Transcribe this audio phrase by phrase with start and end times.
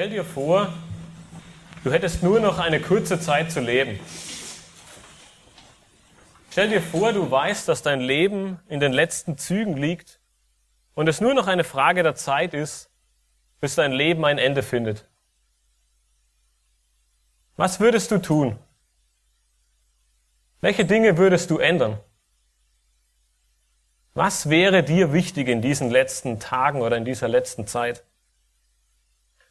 [0.00, 0.72] Stell dir vor,
[1.84, 4.00] du hättest nur noch eine kurze Zeit zu leben.
[6.50, 10.18] Stell dir vor, du weißt, dass dein Leben in den letzten Zügen liegt
[10.94, 12.88] und es nur noch eine Frage der Zeit ist,
[13.60, 15.06] bis dein Leben ein Ende findet.
[17.56, 18.58] Was würdest du tun?
[20.62, 22.00] Welche Dinge würdest du ändern?
[24.14, 28.02] Was wäre dir wichtig in diesen letzten Tagen oder in dieser letzten Zeit?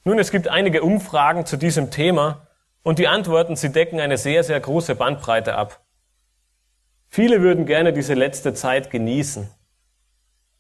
[0.10, 2.48] Nun, es gibt einige Umfragen zu diesem Thema
[2.82, 5.82] und die Antworten, sie decken eine sehr, sehr große Bandbreite ab.
[7.10, 9.52] Viele würden gerne diese letzte Zeit genießen.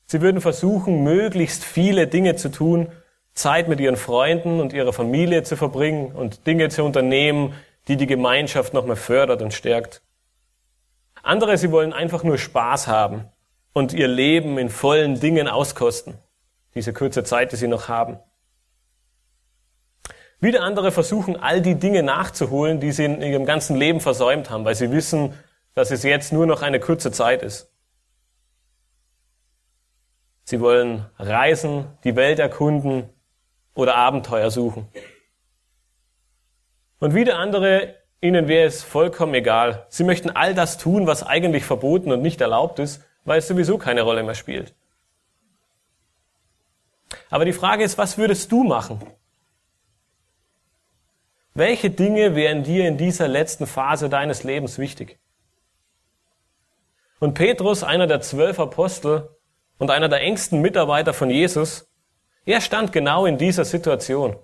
[0.06, 2.92] Sie würden versuchen, möglichst viele Dinge zu tun,
[3.34, 7.56] Zeit mit ihren Freunden und ihrer Familie zu verbringen und Dinge zu unternehmen,
[7.88, 10.04] die die Gemeinschaft nochmal fördert und stärkt.
[11.24, 13.26] Andere, sie wollen einfach nur Spaß haben
[13.74, 16.20] und ihr Leben in vollen Dingen auskosten,
[16.76, 18.20] diese kurze Zeit, die sie noch haben.
[20.42, 24.64] Wieder andere versuchen, all die Dinge nachzuholen, die sie in ihrem ganzen Leben versäumt haben,
[24.64, 25.34] weil sie wissen,
[25.76, 27.72] dass es jetzt nur noch eine kurze Zeit ist.
[30.46, 33.10] Sie wollen reisen, die Welt erkunden
[33.76, 34.88] oder Abenteuer suchen.
[37.00, 39.86] Und wieder andere, ihnen wäre es vollkommen egal.
[39.90, 43.78] Sie möchten all das tun, was eigentlich verboten und nicht erlaubt ist, weil es sowieso
[43.78, 44.74] keine Rolle mehr spielt.
[47.30, 49.00] Aber die Frage ist, was würdest du machen?
[51.54, 55.20] Welche Dinge wären dir in dieser letzten Phase deines Lebens wichtig?
[57.20, 59.30] Und Petrus, einer der zwölf Apostel
[59.78, 61.90] und einer der engsten Mitarbeiter von Jesus,
[62.46, 64.38] er stand genau in dieser Situation.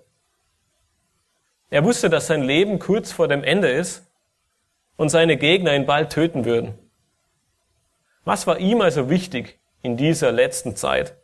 [1.70, 4.06] Er wusste, dass sein Leben kurz vor dem Ende ist
[4.98, 6.78] und seine Gegner ihn bald töten würden.
[8.24, 11.16] Was war ihm also wichtig in dieser letzten Zeit?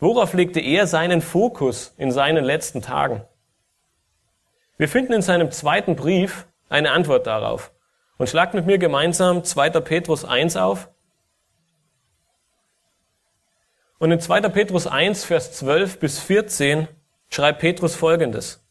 [0.00, 3.22] Worauf legte er seinen Fokus in seinen letzten Tagen?
[4.78, 7.72] Wir finden in seinem zweiten Brief eine Antwort darauf.
[8.16, 9.70] Und schlagt mit mir gemeinsam 2.
[9.80, 10.88] Petrus 1 auf.
[13.98, 14.40] Und in 2.
[14.48, 16.88] Petrus 1, Vers 12 bis 14
[17.28, 18.64] schreibt Petrus Folgendes.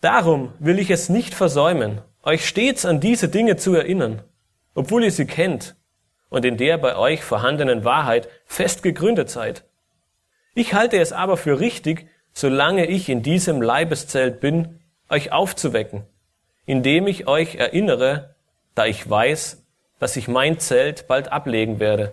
[0.00, 4.22] Darum will ich es nicht versäumen, euch stets an diese Dinge zu erinnern,
[4.74, 5.76] obwohl ihr sie kennt
[6.28, 9.64] und in der bei euch vorhandenen Wahrheit fest gegründet seid.
[10.54, 16.04] Ich halte es aber für richtig, solange ich in diesem Leibeszelt bin, euch aufzuwecken
[16.66, 18.34] indem ich euch erinnere,
[18.74, 19.62] da ich weiß,
[19.98, 22.12] dass ich mein Zelt bald ablegen werde,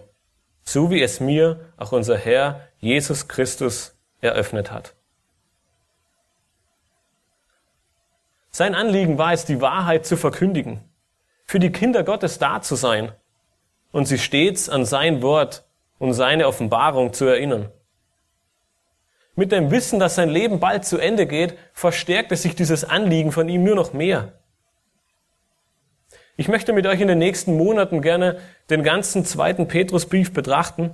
[0.63, 4.96] so wie es mir auch unser Herr Jesus Christus eröffnet hat.
[8.52, 10.84] Sein Anliegen war es, die Wahrheit zu verkündigen,
[11.46, 13.12] für die Kinder Gottes da zu sein
[13.91, 15.63] und sie stets an sein Wort
[16.00, 17.72] und seine Offenbarung zu erinnern.
[19.40, 23.48] Mit dem Wissen, dass sein Leben bald zu Ende geht, verstärkte sich dieses Anliegen von
[23.48, 24.34] ihm nur noch mehr.
[26.36, 28.40] Ich möchte mit euch in den nächsten Monaten gerne
[28.70, 30.94] den ganzen zweiten Petrusbrief betrachten.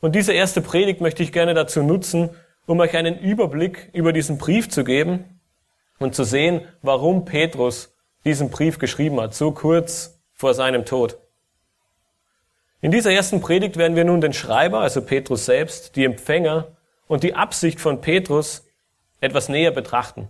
[0.00, 2.30] Und diese erste Predigt möchte ich gerne dazu nutzen,
[2.66, 5.40] um euch einen Überblick über diesen Brief zu geben
[6.00, 11.18] und zu sehen, warum Petrus diesen Brief geschrieben hat, so kurz vor seinem Tod.
[12.80, 16.75] In dieser ersten Predigt werden wir nun den Schreiber, also Petrus selbst, die Empfänger
[17.08, 18.64] und die Absicht von Petrus
[19.20, 20.28] etwas näher betrachten.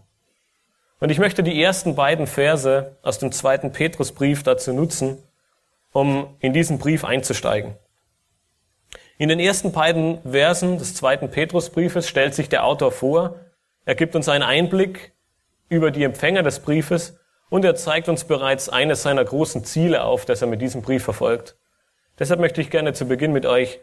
[1.00, 5.22] Und ich möchte die ersten beiden Verse aus dem zweiten Petrusbrief dazu nutzen,
[5.92, 7.75] um in diesen Brief einzusteigen.
[9.19, 13.41] In den ersten beiden Versen des zweiten Petrusbriefes stellt sich der Autor vor,
[13.84, 15.12] er gibt uns einen Einblick
[15.69, 20.25] über die Empfänger des Briefes und er zeigt uns bereits eines seiner großen Ziele auf,
[20.25, 21.56] das er mit diesem Brief verfolgt.
[22.19, 23.78] Deshalb möchte ich gerne zu Beginn mit euch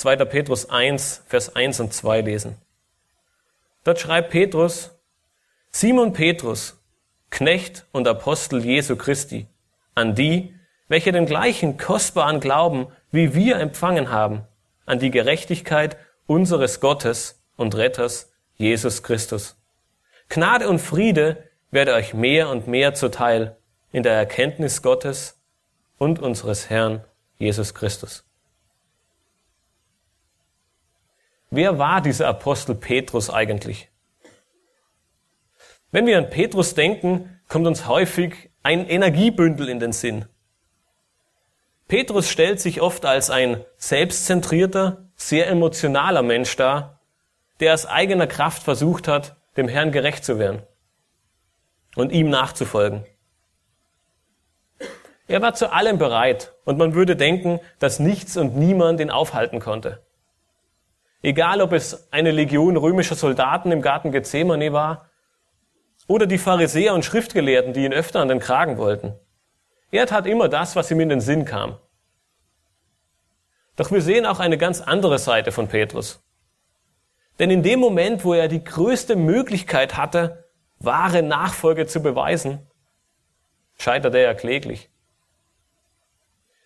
[0.00, 0.16] 2.
[0.24, 2.56] Petrus 1, Vers 1 und 2 lesen.
[3.84, 4.92] Dort schreibt Petrus,
[5.70, 6.82] Simon Petrus,
[7.28, 9.46] Knecht und Apostel Jesu Christi,
[9.94, 10.54] an die,
[10.88, 14.46] welche den gleichen kostbaren Glauben wie wir empfangen haben,
[14.86, 19.56] an die Gerechtigkeit unseres Gottes und Retters Jesus Christus.
[20.30, 23.58] Gnade und Friede werde euch mehr und mehr zuteil
[23.92, 25.38] in der Erkenntnis Gottes
[25.98, 27.04] und unseres Herrn
[27.38, 28.29] Jesus Christus.
[31.50, 33.88] Wer war dieser Apostel Petrus eigentlich?
[35.90, 40.26] Wenn wir an Petrus denken, kommt uns häufig ein Energiebündel in den Sinn.
[41.88, 47.00] Petrus stellt sich oft als ein selbstzentrierter, sehr emotionaler Mensch dar,
[47.58, 50.62] der aus eigener Kraft versucht hat, dem Herrn gerecht zu werden
[51.96, 53.04] und ihm nachzufolgen.
[55.26, 59.58] Er war zu allem bereit und man würde denken, dass nichts und niemand ihn aufhalten
[59.58, 60.04] konnte.
[61.22, 65.10] Egal, ob es eine Legion römischer Soldaten im Garten Gethsemane war
[66.06, 69.14] oder die Pharisäer und Schriftgelehrten, die ihn öfter an den Kragen wollten.
[69.90, 71.78] Er tat immer das, was ihm in den Sinn kam.
[73.76, 76.22] Doch wir sehen auch eine ganz andere Seite von Petrus.
[77.38, 82.66] Denn in dem Moment, wo er die größte Möglichkeit hatte, wahre Nachfolge zu beweisen,
[83.78, 84.90] scheiterte er kläglich.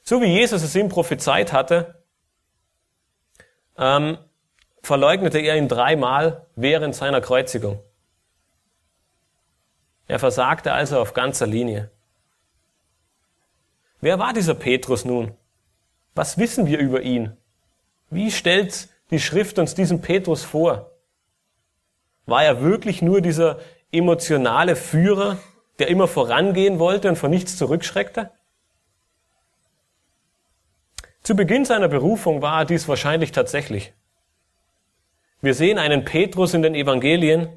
[0.03, 2.05] So wie Jesus es ihm prophezeit hatte,
[3.77, 4.19] ähm,
[4.85, 7.81] verleugnete er ihn dreimal während seiner Kreuzigung.
[10.07, 11.91] Er versagte also auf ganzer Linie.
[14.01, 15.35] Wer war dieser Petrus nun?
[16.15, 17.37] Was wissen wir über ihn?
[18.11, 20.91] Wie stellt die Schrift uns diesen Petrus vor?
[22.27, 23.61] War er wirklich nur dieser
[23.91, 25.39] emotionale Führer,
[25.79, 28.31] der immer vorangehen wollte und vor nichts zurückschreckte?
[31.23, 33.95] Zu Beginn seiner Berufung war er dies wahrscheinlich tatsächlich.
[35.45, 37.51] Wir sehen einen Petrus in den Evangelien,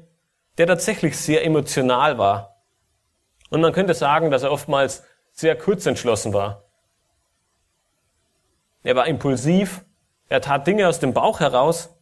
[0.58, 2.62] der tatsächlich sehr emotional war.
[3.48, 6.64] Und man könnte sagen, dass er oftmals sehr kurzentschlossen war.
[8.82, 9.86] Er war impulsiv,
[10.28, 11.98] er tat Dinge aus dem Bauch heraus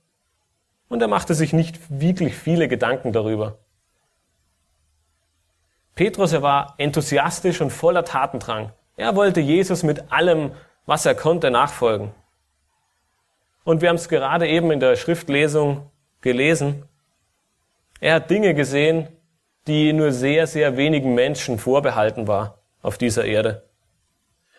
[0.89, 3.59] und er machte sich nicht wirklich viele Gedanken darüber.
[5.95, 8.73] Petrus, er war enthusiastisch und voller Tatendrang.
[8.97, 10.51] Er wollte Jesus mit allem,
[10.85, 12.13] was er konnte, nachfolgen.
[13.67, 15.91] Und wir haben es gerade eben in der Schriftlesung
[16.21, 16.85] gelesen.
[17.99, 19.09] Er hat Dinge gesehen,
[19.67, 23.65] die nur sehr, sehr wenigen Menschen vorbehalten war auf dieser Erde.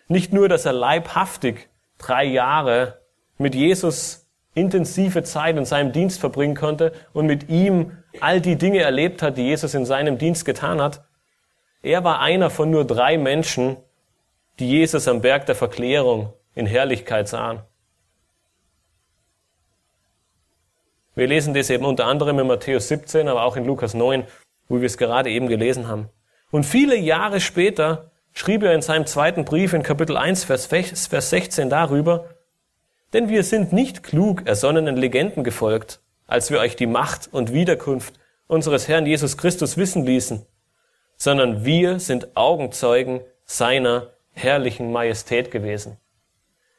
[0.10, 3.00] Nicht nur, dass er leibhaftig drei Jahre
[3.38, 8.80] mit Jesus intensive Zeit in seinem Dienst verbringen konnte und mit ihm all die Dinge
[8.80, 11.06] erlebt hat, die Jesus in seinem Dienst getan hat.
[11.82, 13.78] Er war einer von nur drei Menschen,
[14.60, 17.62] die Jesus am Berg der Verklärung in Herrlichkeit sahen.
[21.18, 24.26] Wir lesen das eben unter anderem in Matthäus 17, aber auch in Lukas 9,
[24.70, 26.10] wo wir es gerade eben gelesen haben.
[26.52, 31.72] Und viele Jahre später schrieb er in seinem zweiten Brief in Kapitel 1, Vers 16
[31.72, 32.30] darüber,
[33.14, 38.14] denn wir sind nicht klug ersonnenen Legenden gefolgt, als wir euch die Macht und Wiederkunft
[38.46, 40.46] unseres Herrn Jesus Christus wissen ließen,
[41.16, 45.98] sondern wir sind Augenzeugen seiner herrlichen Majestät gewesen.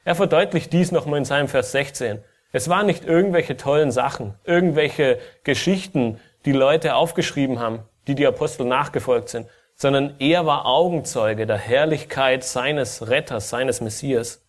[0.04, 2.20] Er verdeutlicht dies nochmal in seinem Vers 16.
[2.52, 8.64] Es waren nicht irgendwelche tollen Sachen, irgendwelche Geschichten, die Leute aufgeschrieben haben, die die Apostel
[8.66, 14.42] nachgefolgt sind, sondern er war Augenzeuge der Herrlichkeit seines Retters, seines Messias.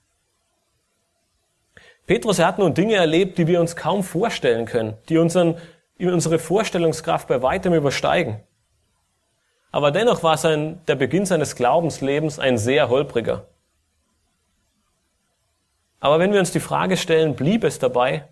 [2.08, 5.58] Petrus, er hat nun Dinge erlebt, die wir uns kaum vorstellen können, die unseren,
[6.00, 8.40] unsere Vorstellungskraft bei weitem übersteigen.
[9.72, 13.46] Aber dennoch war sein, der Beginn seines Glaubenslebens ein sehr holpriger.
[16.00, 18.28] Aber wenn wir uns die Frage stellen, blieb es dabei,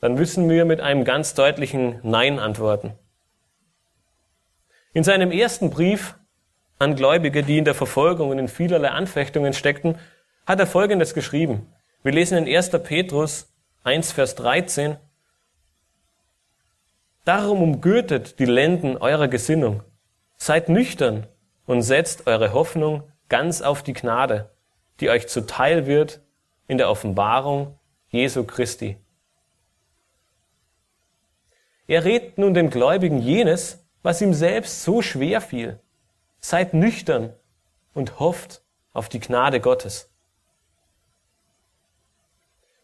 [0.00, 2.94] dann müssen wir mit einem ganz deutlichen Nein antworten.
[4.92, 6.16] In seinem ersten Brief
[6.78, 9.98] an Gläubige, die in der Verfolgung und in vielerlei Anfechtungen steckten,
[10.44, 11.72] hat er Folgendes geschrieben.
[12.02, 12.70] Wir lesen in 1.
[12.82, 13.52] Petrus
[13.84, 14.96] 1, Vers 13.
[17.24, 19.82] Darum umgürtet die Lenden eurer Gesinnung
[20.36, 21.28] Seid nüchtern
[21.66, 24.50] und setzt eure Hoffnung ganz auf die Gnade,
[24.98, 26.21] die euch zuteil wird
[26.72, 27.78] in der Offenbarung
[28.08, 28.96] Jesu Christi.
[31.86, 35.78] Er redet nun den Gläubigen jenes, was ihm selbst so schwer fiel.
[36.40, 37.32] Seid nüchtern
[37.94, 40.10] und hofft auf die Gnade Gottes.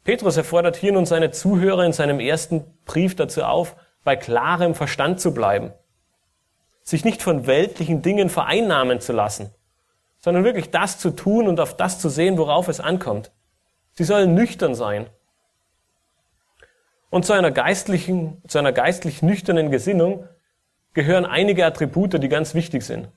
[0.04, 3.74] Petrus erfordert hier nun seine Zuhörer in seinem ersten Brief dazu auf,
[4.04, 5.72] bei klarem Verstand zu bleiben
[6.88, 9.52] sich nicht von weltlichen Dingen vereinnahmen zu lassen,
[10.18, 13.30] sondern wirklich das zu tun und auf das zu sehen, worauf es ankommt.
[13.98, 15.10] Sie sollen nüchtern sein.
[17.10, 20.28] Und zu einer geistlichen, zu einer geistlich nüchternen Gesinnung
[20.94, 23.08] gehören einige Attribute, die ganz wichtig sind.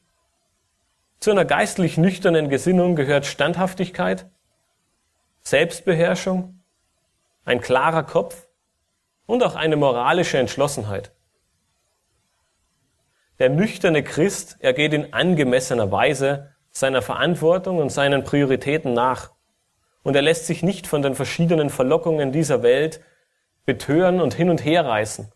[1.19, 4.25] Zu einer geistlich nüchternen Gesinnung gehört Standhaftigkeit,
[5.43, 6.63] Selbstbeherrschung,
[7.45, 8.47] ein klarer Kopf
[9.27, 11.11] und auch eine moralische Entschlossenheit.
[13.37, 19.29] Der nüchterne Christ, er geht in angemessener Weise seiner Verantwortung und seinen Prioritäten nach.
[20.03, 23.01] Und er lässt sich nicht von den verschiedenen Verlockungen dieser Welt
[23.65, 25.31] betören und hin und her reißen.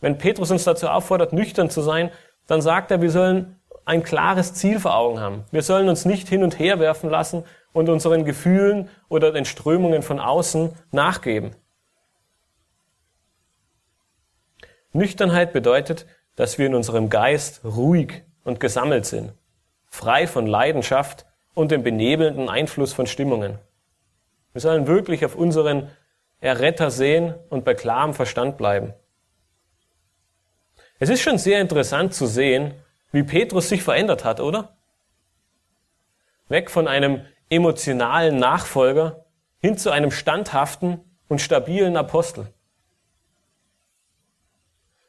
[0.00, 2.10] Wenn Petrus uns dazu auffordert, nüchtern zu sein,
[2.46, 5.44] dann sagt er, wir sollen ein klares Ziel vor Augen haben.
[5.50, 10.02] Wir sollen uns nicht hin und her werfen lassen und unseren Gefühlen oder den Strömungen
[10.02, 11.56] von außen nachgeben.
[14.92, 19.32] Nüchternheit bedeutet, dass wir in unserem Geist ruhig und gesammelt sind,
[19.86, 23.58] frei von Leidenschaft und dem benebelnden Einfluss von Stimmungen.
[24.52, 25.90] Wir sollen wirklich auf unseren
[26.40, 28.94] Erretter sehen und bei klarem Verstand bleiben.
[30.98, 32.74] Es ist schon sehr interessant zu sehen,
[33.12, 34.76] wie Petrus sich verändert hat, oder?
[36.48, 39.24] Weg von einem emotionalen Nachfolger
[39.58, 42.52] hin zu einem standhaften und stabilen Apostel.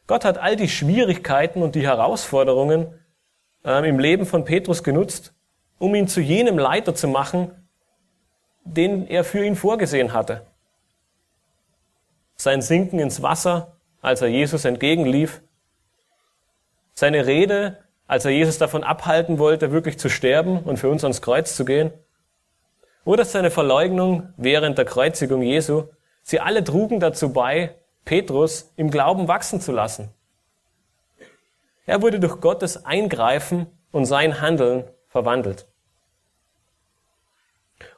[0.07, 2.99] Gott hat all die Schwierigkeiten und die Herausforderungen
[3.63, 5.33] äh, im Leben von Petrus genutzt,
[5.77, 7.58] um ihn zu jenem Leiter zu machen,
[8.73, 10.45] den er für ihn vorgesehen hatte.
[12.35, 15.41] Sein Sinken ins Wasser, als er Jesus entgegenlief,
[16.93, 21.21] seine Rede, als er Jesus davon abhalten wollte, wirklich zu sterben und für uns ans
[21.21, 21.91] Kreuz zu gehen,
[23.05, 25.85] oder seine Verleugnung während der Kreuzigung Jesu,
[26.21, 30.09] sie alle trugen dazu bei, Petrus im Glauben wachsen zu lassen.
[31.85, 35.68] Er wurde durch Gottes Eingreifen und sein Handeln verwandelt.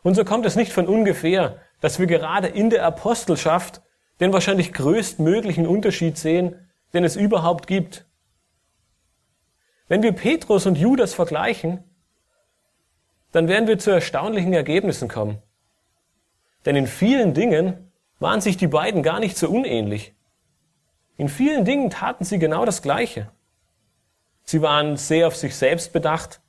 [0.03, 3.81] Und so kommt es nicht von ungefähr, dass wir gerade in der Apostelschaft
[4.19, 6.55] den wahrscheinlich größtmöglichen Unterschied sehen,
[6.93, 8.05] den es überhaupt gibt.
[9.87, 11.83] Wenn wir Petrus und Judas vergleichen,
[13.31, 15.41] dann werden wir zu erstaunlichen Ergebnissen kommen.
[16.65, 20.13] Denn in vielen Dingen waren sich die beiden gar nicht so unähnlich.
[21.17, 23.31] In vielen Dingen taten sie genau das Gleiche.
[24.43, 26.41] Sie waren sehr auf sich selbst bedacht,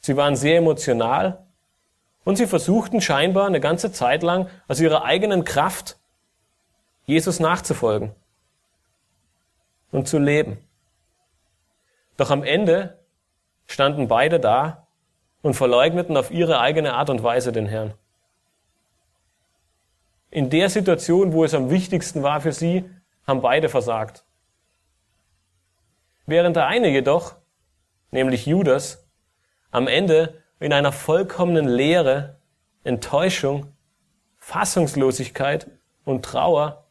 [0.00, 1.46] sie waren sehr emotional
[2.24, 5.98] und sie versuchten scheinbar eine ganze Zeit lang aus ihrer eigenen Kraft
[7.06, 8.14] Jesus nachzufolgen
[9.90, 10.58] und zu leben.
[12.16, 12.98] Doch am Ende
[13.66, 14.86] standen beide da
[15.42, 17.94] und verleugneten auf ihre eigene Art und Weise den Herrn.
[20.30, 22.88] In der Situation, wo es am wichtigsten war für sie,
[23.26, 24.24] haben beide versagt.
[26.26, 27.34] Während der eine jedoch,
[28.10, 29.08] nämlich Judas,
[29.72, 32.36] am Ende in einer vollkommenen Leere,
[32.84, 33.72] Enttäuschung,
[34.38, 35.66] Fassungslosigkeit
[36.04, 36.84] und Trauer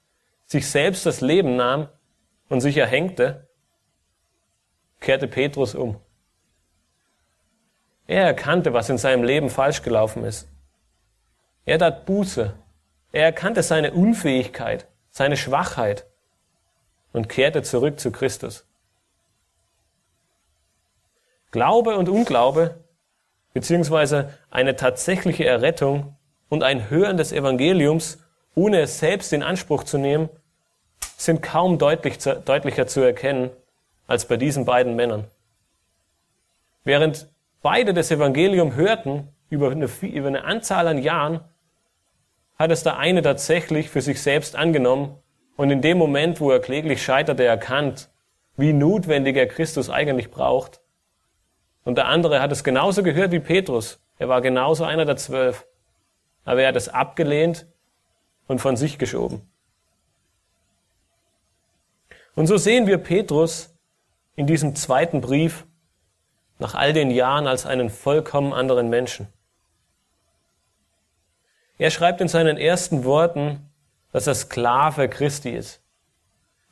[0.46, 1.88] sich selbst das Leben nahm
[2.50, 3.48] und sich erhängte,
[5.00, 6.00] kehrte Petrus um.
[8.08, 10.50] Er erkannte, was in seinem Leben falsch gelaufen ist.
[11.66, 12.56] Er tat Buße.
[13.12, 16.08] Er erkannte seine Unfähigkeit, seine Schwachheit
[17.14, 18.66] und kehrte zurück zu Christus.
[21.52, 22.84] Glaube und Unglaube,
[23.54, 26.16] beziehungsweise eine tatsächliche Errettung
[26.50, 28.24] und ein Hören des Evangeliums,
[28.56, 30.30] ohne es selbst in Anspruch zu nehmen,
[31.18, 33.52] sind kaum deutlich, deutlicher zu erkennen
[34.08, 35.26] als bei diesen beiden Männern.
[36.84, 37.28] Während
[37.62, 41.42] beide das Evangelium hörten, über eine, über eine Anzahl an Jahren,
[42.58, 45.16] hat es der eine tatsächlich für sich selbst angenommen
[45.56, 48.10] und in dem Moment, wo er kläglich scheiterte, erkannt,
[48.58, 50.82] wie notwendig er Christus eigentlich braucht.
[51.84, 54.00] Und der andere hat es genauso gehört wie Petrus.
[54.18, 55.66] Er war genauso einer der zwölf.
[56.46, 57.68] Aber er hat es abgelehnt
[58.48, 59.42] und von sich geschoben.
[62.36, 63.76] Und so sehen wir Petrus
[64.36, 65.66] in diesem zweiten Brief
[66.58, 69.28] nach all den Jahren als einen vollkommen anderen Menschen.
[71.78, 73.70] Er schreibt in seinen ersten Worten,
[74.12, 75.82] dass er Sklave Christi ist.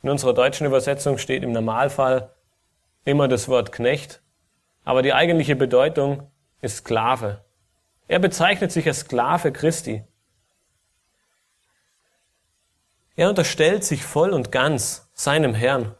[0.02, 2.34] In unserer deutschen Übersetzung steht im Normalfall
[3.04, 4.22] immer das Wort Knecht,
[4.88, 6.30] aber die eigentliche Bedeutung
[6.62, 7.44] ist Sklave.
[8.06, 10.02] Er bezeichnet sich als Sklave Christi.
[13.14, 15.94] Er unterstellt sich voll und ganz seinem Herrn.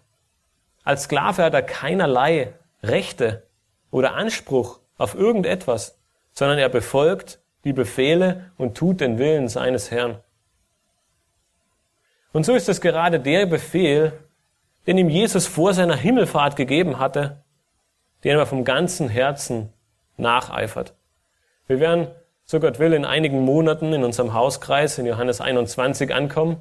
[0.84, 3.46] Als Sklave hat er keinerlei Rechte
[3.90, 5.98] oder Anspruch auf irgendetwas,
[6.32, 10.18] sondern er befolgt die Befehle und tut den Willen seines Herrn.
[12.32, 14.18] Und so ist es gerade der Befehl,
[14.86, 17.44] den ihm Jesus vor seiner Himmelfahrt gegeben hatte,
[18.24, 19.72] den er vom ganzen Herzen
[20.16, 20.94] nacheifert.
[21.66, 22.08] Wir werden,
[22.44, 26.56] so Gott will, in einigen Monaten in unserem Hauskreis in Johannes 21 ankommen.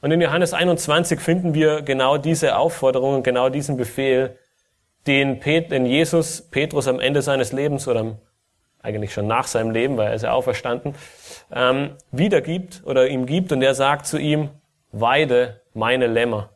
[0.00, 4.36] Und in Johannes 21 finden wir genau diese Aufforderung und genau diesen Befehl,
[5.06, 8.16] den, Pet, den Jesus Petrus am Ende seines Lebens oder
[8.82, 10.94] eigentlich schon nach seinem Leben, weil er ist ja auferstanden,
[11.52, 14.50] ähm, wiedergibt oder ihm gibt und er sagt zu ihm,
[14.90, 16.50] weide meine Lämmer.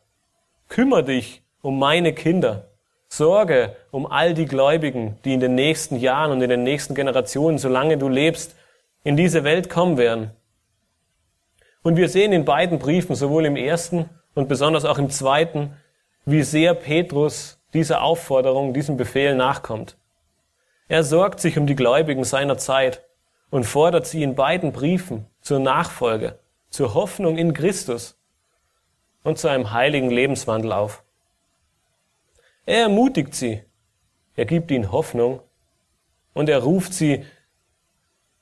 [0.67, 2.66] Kümmer dich um meine Kinder.
[3.09, 7.57] Sorge um all die Gläubigen, die in den nächsten Jahren und in den nächsten Generationen,
[7.57, 8.55] solange du lebst,
[9.03, 10.31] in diese Welt kommen werden.
[11.83, 15.73] Und wir sehen in beiden Briefen, sowohl im ersten und besonders auch im zweiten,
[16.25, 19.97] wie sehr Petrus dieser Aufforderung, diesem Befehl nachkommt.
[20.89, 23.03] Er sorgt sich um die Gläubigen seiner Zeit
[23.49, 28.19] und fordert sie in beiden Briefen zur Nachfolge, zur Hoffnung in Christus
[29.23, 31.03] und zu einem heiligen Lebenswandel auf.
[32.67, 33.63] Er ermutigt sie,
[34.35, 35.41] er gibt ihnen Hoffnung
[36.33, 37.25] und er ruft sie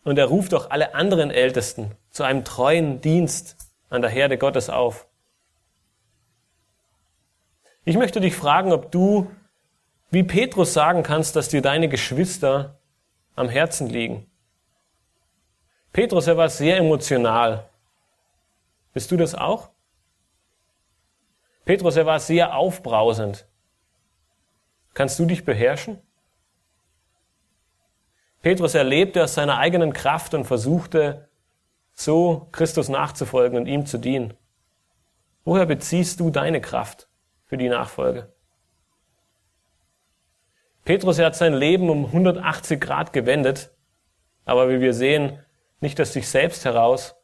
[0.04, 3.58] Und er ruft auch alle anderen Ältesten zu einem treuen Dienst
[3.90, 5.08] an der Herde Gottes auf.
[7.86, 9.32] Ich möchte dich fragen, ob du
[10.12, 12.80] wie Petrus sagen kannst, dass dir deine Geschwister
[13.36, 14.30] am Herzen liegen.
[15.92, 17.70] Petrus, er war sehr emotional.
[18.94, 19.70] Bist du das auch?
[21.66, 23.48] Petrus, er war sehr aufbrausend.
[24.96, 26.00] Kannst du dich beherrschen?
[28.42, 31.30] Petrus erlebte aus seiner eigenen Kraft und versuchte,
[31.94, 34.34] so Christus nachzufolgen und ihm zu dienen.
[35.44, 37.08] Woher beziehst du deine Kraft
[37.46, 38.34] für die Nachfolge?
[40.86, 43.72] Petrus hat sein Leben um 180 Grad gewendet,
[44.46, 45.40] aber wie wir sehen,
[45.82, 47.16] nicht aus sich selbst heraus,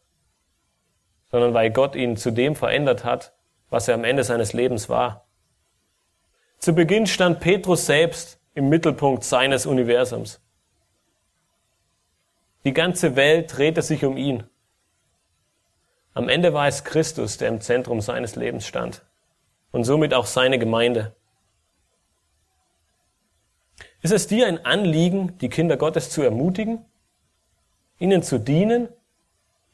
[1.29, 3.33] sondern weil Gott ihn zu dem verändert hat,
[3.69, 5.30] was er am Ende seines Lebens war.
[6.62, 10.39] Zu Beginn stand Petrus selbst im Mittelpunkt seines Universums.
[12.63, 14.44] Die ganze Welt drehte sich um ihn.
[16.13, 19.03] Am Ende war es Christus, der im Zentrum seines Lebens stand
[19.72, 21.15] und somit auch seine Gemeinde.
[24.03, 26.86] Ist es dir ein Anliegen, die Kinder Gottes zu ermutigen,
[27.98, 28.88] ihnen zu dienen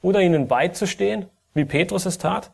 [0.02, 2.54] oder ihnen beizustehen, wie Petrus es tat?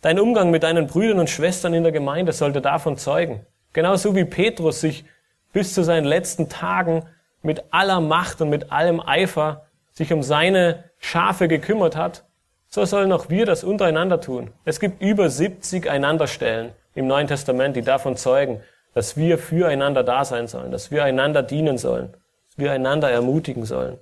[0.00, 3.44] Dein Umgang mit deinen Brüdern und Schwestern in der Gemeinde sollte davon zeugen.
[3.72, 5.04] Genauso wie Petrus sich
[5.52, 7.04] bis zu seinen letzten Tagen
[7.42, 12.24] mit aller Macht und mit allem Eifer sich um seine Schafe gekümmert hat,
[12.68, 14.52] so sollen auch wir das untereinander tun.
[14.64, 18.60] Es gibt über 70 Einanderstellen im Neuen Testament, die davon zeugen,
[18.94, 22.12] dass wir füreinander da sein sollen, dass wir einander dienen sollen,
[22.48, 23.98] dass wir einander ermutigen sollen.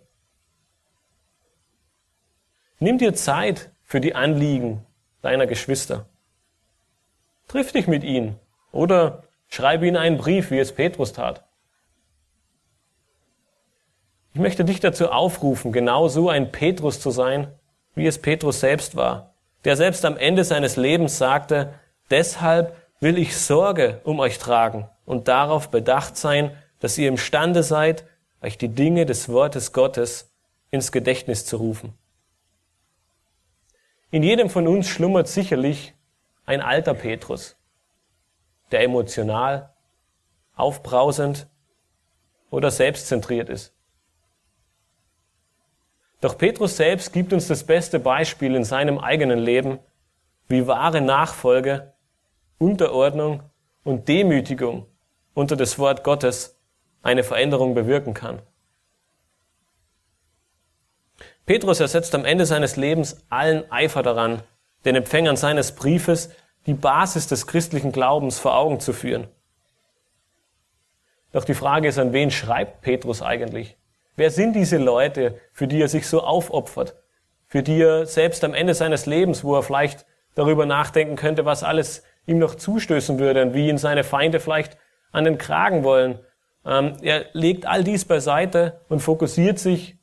[2.80, 4.84] Nimm dir Zeit für die Anliegen
[5.26, 6.06] deiner Geschwister.
[7.48, 8.38] Triff dich mit ihnen
[8.70, 11.44] oder schreibe ihnen einen Brief, wie es Petrus tat.
[14.34, 17.52] Ich möchte dich dazu aufrufen, genau so ein Petrus zu sein,
[17.94, 21.74] wie es Petrus selbst war, der selbst am Ende seines Lebens sagte,
[22.10, 28.04] deshalb will ich Sorge um euch tragen und darauf bedacht sein, dass ihr imstande seid,
[28.42, 30.30] euch die Dinge des Wortes Gottes
[30.70, 31.94] ins Gedächtnis zu rufen.
[34.16, 35.94] In jedem von uns schlummert sicherlich
[36.46, 37.54] ein alter Petrus,
[38.72, 39.74] der emotional,
[40.54, 41.46] aufbrausend
[42.48, 43.74] oder selbstzentriert ist.
[46.22, 49.80] Doch Petrus selbst gibt uns das beste Beispiel in seinem eigenen Leben,
[50.48, 51.92] wie wahre Nachfolge
[52.56, 53.42] Unterordnung
[53.84, 54.86] und Demütigung
[55.34, 56.58] unter das Wort Gottes
[57.02, 58.40] eine Veränderung bewirken kann.
[61.46, 64.42] Petrus ersetzt am Ende seines Lebens allen Eifer daran,
[64.84, 66.30] den Empfängern seines Briefes
[66.66, 69.28] die Basis des christlichen Glaubens vor Augen zu führen.
[71.32, 73.76] Doch die Frage ist, an wen schreibt Petrus eigentlich?
[74.16, 76.96] Wer sind diese Leute, für die er sich so aufopfert?
[77.46, 80.04] Für die er selbst am Ende seines Lebens, wo er vielleicht
[80.34, 84.76] darüber nachdenken könnte, was alles ihm noch zustößen würde und wie ihn seine Feinde vielleicht
[85.12, 86.18] an den Kragen wollen.
[86.64, 89.96] Ähm, er legt all dies beiseite und fokussiert sich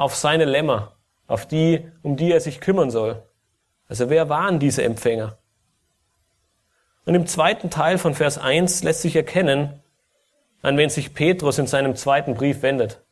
[0.00, 3.22] auf seine Lämmer, auf die, um die er sich kümmern soll.
[3.86, 5.36] Also wer waren diese Empfänger?
[7.04, 9.82] Und im zweiten Teil von Vers 1 lässt sich erkennen,
[10.62, 13.02] an wen sich Petrus in seinem zweiten Brief wendet.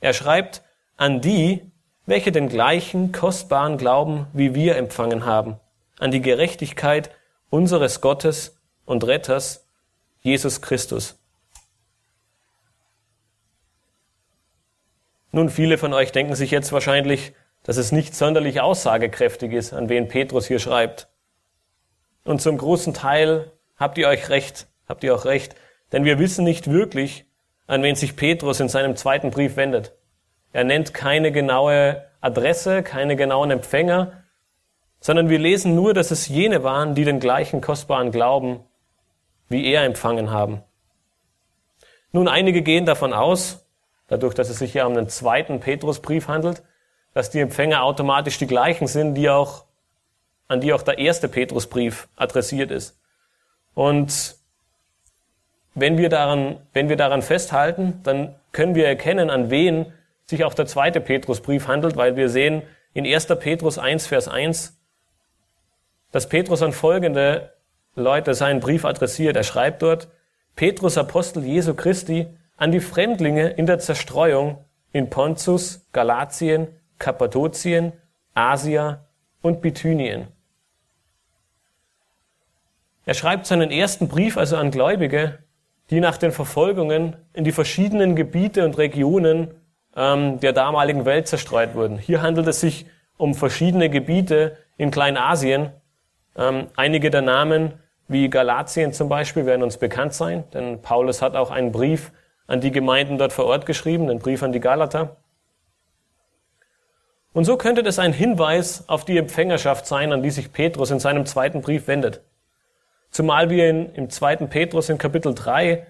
[0.00, 0.62] Er schreibt
[0.96, 1.70] an die,
[2.06, 5.60] welche den gleichen kostbaren Glauben wie wir empfangen haben
[5.98, 7.10] an die Gerechtigkeit
[7.50, 9.66] unseres Gottes und Retters,
[10.20, 11.18] Jesus Christus.
[15.32, 19.88] Nun, viele von euch denken sich jetzt wahrscheinlich, dass es nicht sonderlich aussagekräftig ist, an
[19.88, 21.08] wen Petrus hier schreibt.
[22.24, 25.56] Und zum großen Teil habt ihr euch recht, habt ihr auch recht,
[25.92, 27.26] denn wir wissen nicht wirklich,
[27.66, 29.92] an wen sich Petrus in seinem zweiten Brief wendet.
[30.52, 34.24] Er nennt keine genaue Adresse, keine genauen Empfänger,
[35.00, 38.60] sondern wir lesen nur, dass es jene waren, die den gleichen kostbaren Glauben
[39.48, 40.62] wie er empfangen haben.
[42.12, 43.65] Nun, einige gehen davon aus,
[44.08, 46.62] dadurch, dass es sich ja um einen zweiten Petrusbrief handelt,
[47.14, 49.64] dass die Empfänger automatisch die gleichen sind, die auch,
[50.48, 52.98] an die auch der erste Petrusbrief adressiert ist.
[53.74, 54.36] Und
[55.74, 59.92] wenn wir daran, wenn wir daran festhalten, dann können wir erkennen, an wen
[60.24, 62.62] sich auch der zweite Petrusbrief handelt, weil wir sehen
[62.94, 63.26] in 1.
[63.38, 64.76] Petrus 1, Vers 1,
[66.12, 67.52] dass Petrus an folgende
[67.94, 69.36] Leute seinen Brief adressiert.
[69.36, 70.08] Er schreibt dort,
[70.54, 77.92] Petrus Apostel Jesu Christi an die Fremdlinge in der Zerstreuung in Pontus, Galatien, Kappadokien,
[78.34, 79.04] Asia
[79.42, 80.28] und Bithynien.
[83.04, 85.38] Er schreibt seinen ersten Brief also an Gläubige,
[85.90, 89.54] die nach den Verfolgungen in die verschiedenen Gebiete und Regionen
[89.94, 91.98] ähm, der damaligen Welt zerstreut wurden.
[91.98, 95.70] Hier handelt es sich um verschiedene Gebiete in Kleinasien.
[96.36, 97.74] Ähm, einige der Namen,
[98.08, 102.12] wie Galatien zum Beispiel, werden uns bekannt sein, denn Paulus hat auch einen Brief
[102.46, 105.16] an die Gemeinden dort vor Ort geschrieben, den Brief an die Galater.
[107.32, 111.00] Und so könnte das ein Hinweis auf die Empfängerschaft sein, an die sich Petrus in
[111.00, 112.22] seinem zweiten Brief wendet.
[113.10, 115.86] Zumal wir in, im zweiten Petrus in Kapitel 3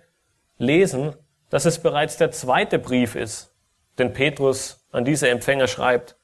[0.58, 1.14] lesen,
[1.50, 3.54] dass es bereits der zweite Brief ist,
[3.98, 6.16] den Petrus an diese Empfänger schreibt.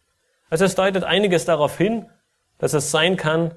[0.50, 2.08] Also es deutet einiges darauf hin,
[2.58, 3.54] dass es sein kann,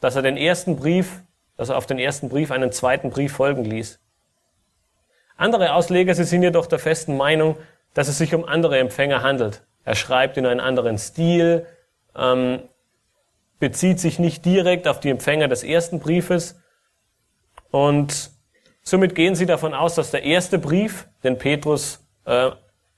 [0.00, 1.22] dass er den ersten Brief,
[1.56, 4.00] dass er auf den ersten Brief einen zweiten Brief folgen ließ.
[5.36, 7.56] Andere Ausleger, sie sind jedoch der festen Meinung,
[7.94, 9.62] dass es sich um andere Empfänger handelt.
[9.84, 11.66] Er schreibt in einen anderen Stil,
[12.16, 12.60] ähm,
[13.58, 16.60] bezieht sich nicht direkt auf die Empfänger des ersten Briefes
[17.70, 18.30] und
[18.82, 22.50] somit gehen sie davon aus, dass der erste Brief, den Petrus äh,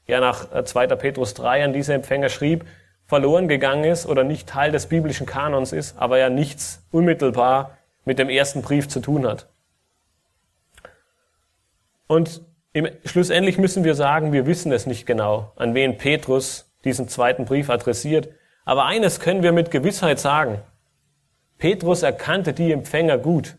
[0.06, 0.84] ja nach 2.
[0.84, 2.64] Äh, Petrus 3 an diese Empfänger schrieb,
[3.06, 8.18] verloren gegangen ist oder nicht Teil des biblischen Kanons ist, aber ja nichts unmittelbar mit
[8.18, 9.48] dem ersten Brief zu tun hat.
[12.08, 12.42] Und
[12.72, 17.44] im, schlussendlich müssen wir sagen, wir wissen es nicht genau, an wen Petrus diesen zweiten
[17.44, 18.28] Brief adressiert.
[18.64, 20.60] Aber eines können wir mit Gewissheit sagen.
[21.58, 23.56] Petrus erkannte die Empfänger gut.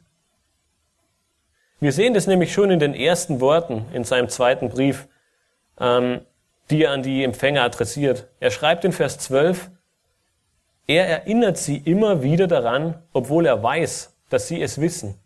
[1.80, 5.08] Wir sehen das nämlich schon in den ersten Worten in seinem zweiten Brief,
[5.80, 6.22] ähm,
[6.70, 8.28] die er an die Empfänger adressiert.
[8.40, 9.72] Er schreibt in Vers 12,
[10.88, 15.20] er erinnert sie immer wieder daran, obwohl er weiß, dass sie es wissen.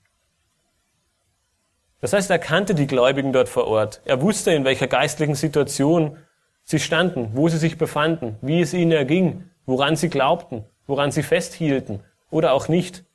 [2.03, 4.01] Das heißt, er kannte die Gläubigen dort vor Ort.
[4.03, 6.17] Er wusste, in welcher geistlichen Situation
[6.65, 11.23] sie standen, wo sie sich befanden, wie es ihnen erging, woran sie glaubten, woran sie
[11.23, 13.05] festhielten oder auch nicht.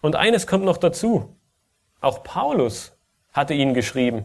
[0.00, 1.36] Und eines kommt noch dazu.
[2.00, 2.98] Auch Paulus
[3.32, 4.24] hatte ihnen geschrieben.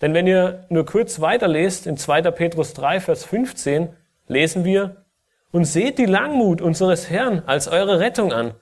[0.00, 2.22] Denn wenn ihr nur kurz weiterlest, in 2.
[2.32, 3.90] Petrus 3, Vers 15,
[4.26, 5.04] lesen wir,
[5.52, 8.54] und seht die Langmut unseres Herrn als eure Rettung an,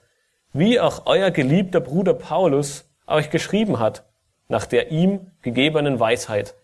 [0.55, 4.05] wie auch euer geliebter Bruder Paulus euch geschrieben hat,
[4.47, 6.55] nach der ihm gegebenen Weisheit.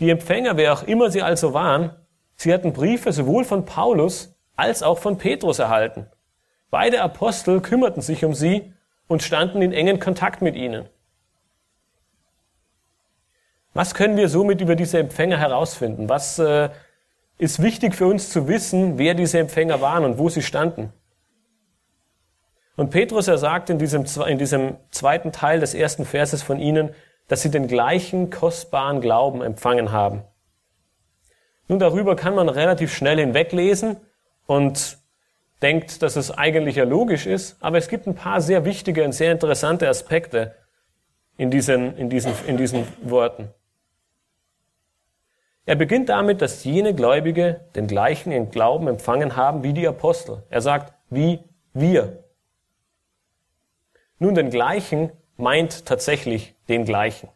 [0.00, 1.94] Die Empfänger, wer auch immer sie also waren,
[2.34, 6.08] sie hatten Briefe sowohl von Paulus als auch von Petrus erhalten.
[6.70, 8.72] Beide Apostel kümmerten sich um sie
[9.06, 10.88] und standen in engen Kontakt mit ihnen.
[13.74, 16.08] Was können wir somit über diese Empfänger herausfinden?
[16.08, 16.70] Was äh,
[17.38, 20.92] ist wichtig für uns zu wissen, wer diese Empfänger waren und wo sie standen?
[22.76, 26.90] Und Petrus, er sagt in diesem, in diesem zweiten Teil des ersten Verses von ihnen,
[27.28, 30.24] dass sie den gleichen kostbaren Glauben empfangen haben.
[31.68, 33.96] Nun, darüber kann man relativ schnell hinweglesen
[34.46, 34.98] und
[35.62, 39.12] denkt, dass es eigentlich ja logisch ist, aber es gibt ein paar sehr wichtige und
[39.12, 40.54] sehr interessante Aspekte
[41.38, 43.48] in diesen, in diesen, in diesen Worten.
[45.64, 50.42] Er beginnt damit, dass jene Gläubige den gleichen Glauben empfangen haben wie die Apostel.
[50.50, 51.40] Er sagt, wie
[51.72, 52.23] wir.
[54.24, 57.28] Nun, den gleichen meint tatsächlich den gleichen.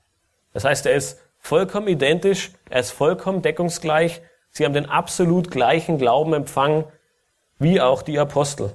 [0.54, 4.22] Das heißt, er ist vollkommen identisch, er ist vollkommen deckungsgleich.
[4.48, 6.84] Sie haben den absolut gleichen Glauben empfangen,
[7.58, 8.72] wie auch die Apostel.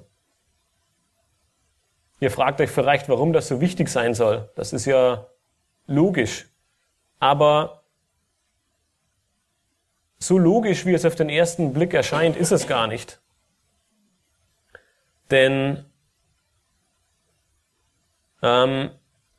[2.19, 4.47] Ihr fragt euch vielleicht, warum das so wichtig sein soll.
[4.53, 5.25] Das ist ja
[5.87, 6.51] logisch.
[7.17, 7.81] Aber
[10.19, 13.19] so logisch, wie es auf den ersten Blick erscheint, ist es gar nicht.
[15.31, 15.85] Denn
[18.43, 18.91] ähm,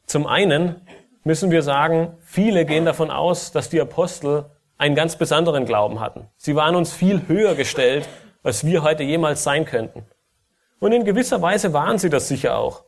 [0.07, 0.81] zum einen
[1.23, 4.47] müssen wir sagen, viele gehen davon aus, dass die Apostel
[4.79, 6.29] einen ganz besonderen Glauben hatten.
[6.37, 8.09] Sie waren uns viel höher gestellt,
[8.43, 10.05] als wir heute jemals sein könnten.
[10.81, 12.85] Und in gewisser Weise waren sie das sicher auch.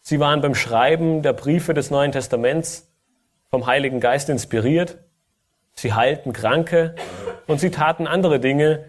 [0.00, 2.92] Sie waren beim Schreiben der Briefe des Neuen Testaments
[3.50, 4.98] vom Heiligen Geist inspiriert.
[5.74, 6.94] Sie heilten Kranke
[7.46, 8.84] und sie taten andere Dinge,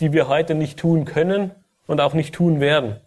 [0.00, 1.50] die wir heute nicht tun können
[1.86, 3.00] und auch nicht tun werden.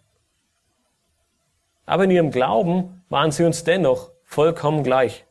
[1.90, 5.26] Aber in ihrem Glauben waren sie uns dennoch vollkommen gleich.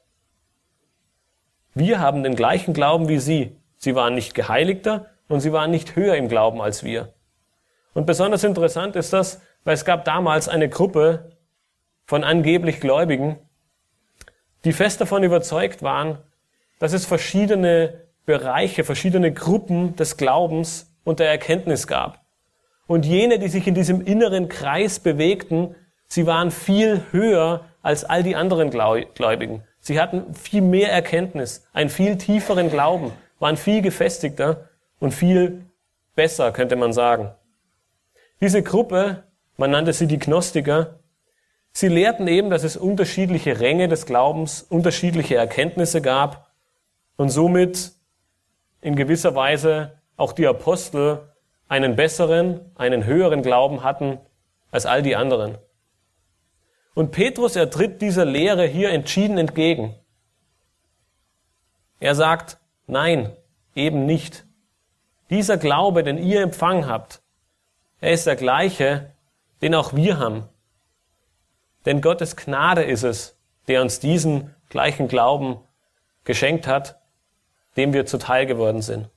[1.73, 3.55] Wir haben den gleichen Glauben wie sie.
[3.77, 7.13] Sie waren nicht geheiligter und sie waren nicht höher im Glauben als wir.
[7.93, 11.31] Und besonders interessant ist das, weil es gab damals eine Gruppe
[12.05, 13.39] von angeblich Gläubigen,
[14.65, 16.17] die fest davon überzeugt waren,
[16.77, 22.25] dass es verschiedene Bereiche, verschiedene Gruppen des Glaubens und der Erkenntnis gab.
[22.85, 25.73] Und jene, die sich in diesem inneren Kreis bewegten,
[26.09, 29.63] Sie waren viel höher als all die anderen Gläubigen.
[29.79, 34.69] Sie hatten viel mehr Erkenntnis, einen viel tieferen Glauben, waren viel gefestigter
[34.99, 35.65] und viel
[36.15, 37.31] besser, könnte man sagen.
[38.41, 39.23] Diese Gruppe
[39.59, 40.99] man nannte sie die Gnostiker,
[41.73, 46.49] sie lehrten eben, dass es unterschiedliche Ränge des Glaubens, unterschiedliche Erkenntnisse gab
[47.17, 47.91] und somit
[48.79, 51.33] in gewisser Weise auch die Apostel
[51.67, 54.17] einen besseren, einen höheren Glauben hatten
[54.71, 55.57] als all die anderen.
[56.93, 59.95] Und Petrus, er tritt dieser Lehre hier entschieden entgegen.
[61.99, 63.35] Er sagt, nein,
[63.75, 64.45] eben nicht.
[65.29, 67.21] Dieser Glaube, den ihr empfangen habt,
[68.01, 69.13] er ist der gleiche,
[69.61, 70.47] den auch wir haben.
[71.85, 75.59] Denn Gottes Gnade ist es, der uns diesen gleichen Glauben
[76.23, 77.01] geschenkt hat,
[77.77, 79.09] dem wir zuteil geworden sind.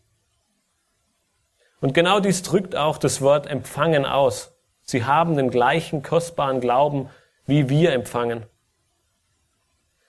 [1.80, 4.56] Und genau dies drückt auch das Wort empfangen aus.
[4.82, 7.08] Sie haben den gleichen kostbaren Glauben,
[7.46, 8.44] wie wir empfangen.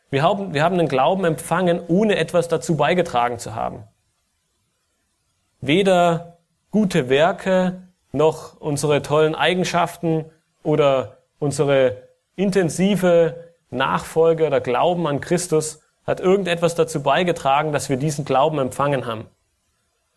[0.10, 3.84] Wir haben, wir haben den Glauben empfangen, ohne etwas dazu beigetragen zu haben.
[5.60, 6.38] Weder
[6.70, 10.26] gute Werke noch unsere tollen Eigenschaften
[10.62, 18.26] oder unsere intensive Nachfolge oder Glauben an Christus hat irgendetwas dazu beigetragen, dass wir diesen
[18.26, 19.28] Glauben empfangen haben.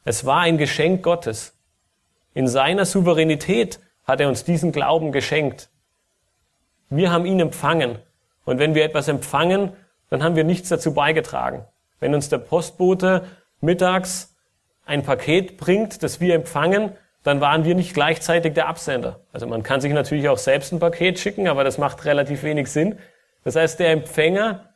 [0.04, 1.56] Es war ein Geschenk Gottes.
[2.34, 5.70] In seiner Souveränität hat er uns diesen Glauben geschenkt.
[6.90, 7.98] Wir haben ihn empfangen.
[8.44, 9.72] Und wenn wir etwas empfangen,
[10.10, 11.64] dann haben wir nichts dazu beigetragen.
[11.98, 13.24] Wenn uns der Postbote
[13.60, 14.36] mittags
[14.84, 19.20] ein Paket bringt, das wir empfangen, dann waren wir nicht gleichzeitig der Absender.
[19.32, 22.70] Also man kann sich natürlich auch selbst ein Paket schicken, aber das macht relativ wenig
[22.70, 22.98] Sinn.
[23.42, 24.70] Das heißt, der Empfänger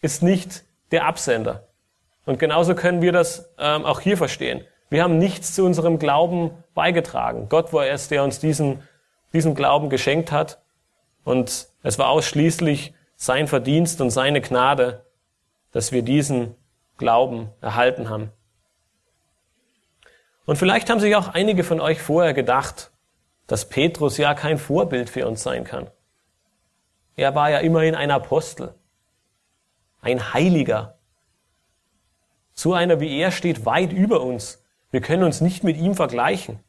[0.00, 1.68] ist nicht der Absender.
[2.24, 4.64] Und genauso können wir das ähm, auch hier verstehen.
[4.90, 7.48] Wir haben nichts zu unserem Glauben beigetragen.
[7.48, 8.82] Gott war es, der uns diesen,
[9.32, 10.60] diesen Glauben geschenkt hat.
[11.24, 15.04] Und es war ausschließlich sein Verdienst und seine Gnade,
[15.72, 16.54] dass wir diesen
[16.98, 18.30] Glauben erhalten haben.
[20.44, 22.90] Und vielleicht haben sich auch einige von euch vorher gedacht,
[23.46, 25.90] dass Petrus ja kein Vorbild für uns sein kann.
[27.16, 28.74] Er war ja immerhin ein Apostel,
[30.00, 30.98] ein Heiliger.
[32.54, 34.64] So einer wie er steht weit über uns.
[34.90, 36.60] Wir können uns nicht mit ihm vergleichen.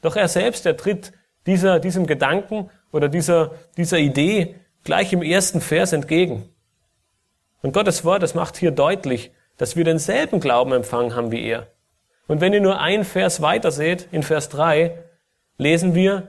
[0.00, 1.12] Doch er selbst, er tritt
[1.46, 6.48] dieser, diesem Gedanken oder dieser, dieser Idee gleich im ersten Vers entgegen.
[7.62, 11.68] Und Gottes Wort, das macht hier deutlich, dass wir denselben Glauben empfangen haben wie er.
[12.26, 14.98] Und wenn ihr nur einen Vers weiter seht, in Vers 3,
[15.58, 16.28] lesen wir,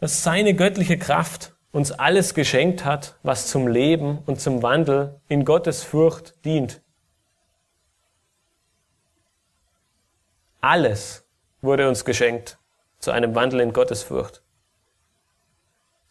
[0.00, 5.44] dass seine göttliche Kraft uns alles geschenkt hat, was zum Leben und zum Wandel in
[5.44, 6.82] Gottes Furcht dient.
[10.60, 11.26] Alles
[11.62, 12.58] wurde uns geschenkt
[12.98, 14.42] zu einem Wandel in Gottesfurcht.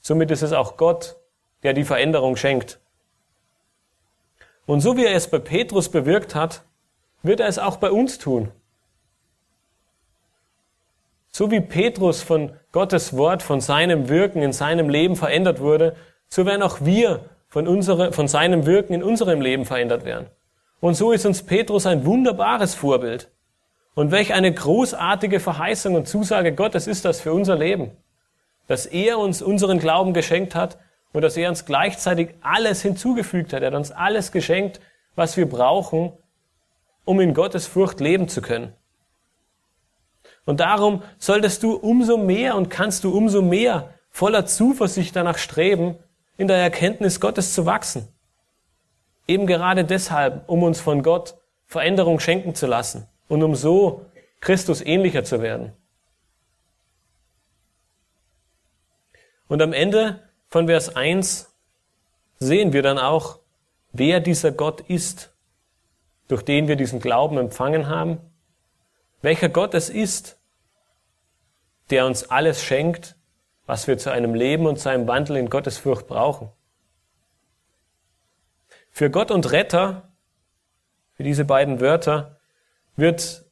[0.09, 1.17] Somit ist es auch Gott,
[1.61, 2.79] der die Veränderung schenkt.
[4.65, 6.63] Und so wie er es bei Petrus bewirkt hat,
[7.21, 8.51] wird er es auch bei uns tun.
[11.29, 15.95] So wie Petrus von Gottes Wort, von seinem Wirken in seinem Leben verändert wurde,
[16.27, 20.25] so werden auch wir von, unsere, von seinem Wirken in unserem Leben verändert werden.
[20.79, 23.29] Und so ist uns Petrus ein wunderbares Vorbild.
[23.93, 27.91] Und welch eine großartige Verheißung und Zusage Gottes ist das für unser Leben.
[28.69, 30.77] Dass er uns unseren Glauben geschenkt hat
[31.11, 33.61] und dass er uns gleichzeitig alles hinzugefügt hat.
[33.61, 34.79] Er hat uns alles geschenkt,
[35.15, 36.13] was wir brauchen,
[37.03, 38.73] um in Gottes Furcht leben zu können.
[40.45, 45.97] Und darum solltest du umso mehr und kannst du umso mehr voller Zuversicht danach streben,
[46.37, 48.07] in der Erkenntnis Gottes zu wachsen.
[49.27, 54.05] Eben gerade deshalb, um uns von Gott Veränderung schenken zu lassen und um so
[54.41, 55.73] Christus ähnlicher zu werden.
[59.49, 61.53] Und am Ende von Vers 1
[62.37, 63.39] sehen wir dann auch,
[63.91, 65.33] wer dieser Gott ist,
[66.29, 68.19] durch den wir diesen Glauben empfangen haben,
[69.21, 70.37] welcher Gott es ist,
[71.89, 73.17] der uns alles schenkt,
[73.65, 76.51] was wir zu einem Leben und zu einem Wandel in Gottes Furcht brauchen.
[78.91, 80.11] Für Gott und Retter,
[81.15, 82.39] für diese beiden Wörter,
[82.95, 83.45] wird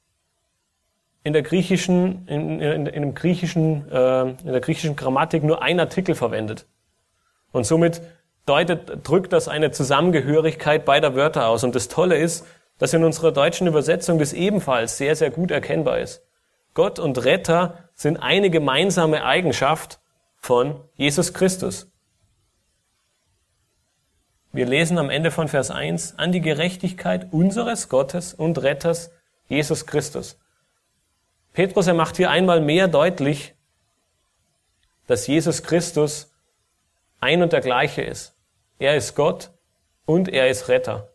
[1.27, 5.77] in der griechischen, in, in, in dem griechischen, äh, in der griechischen Grammatik nur ein
[5.77, 6.67] Artikel verwendet.
[7.51, 8.01] Und somit
[8.45, 11.65] deutet, drückt das eine Zusammengehörigkeit beider Wörter aus.
[11.65, 15.99] Und das Tolle ist, dass in unserer deutschen Übersetzung das ebenfalls sehr, sehr gut erkennbar
[15.99, 16.23] ist.
[16.73, 19.99] Gott und Retter sind eine gemeinsame Eigenschaft
[20.37, 21.91] von Jesus Christus.
[24.53, 29.11] Wir lesen am Ende von Vers 1 an die Gerechtigkeit unseres Gottes und Retters
[29.49, 30.39] Jesus Christus.
[31.57, 33.55] Petrus, er macht hier einmal mehr deutlich,
[35.07, 36.31] dass Jesus Christus
[37.19, 38.35] ein und der gleiche ist.
[38.77, 39.49] Er ist Gott
[40.05, 41.09] und er ist Retter.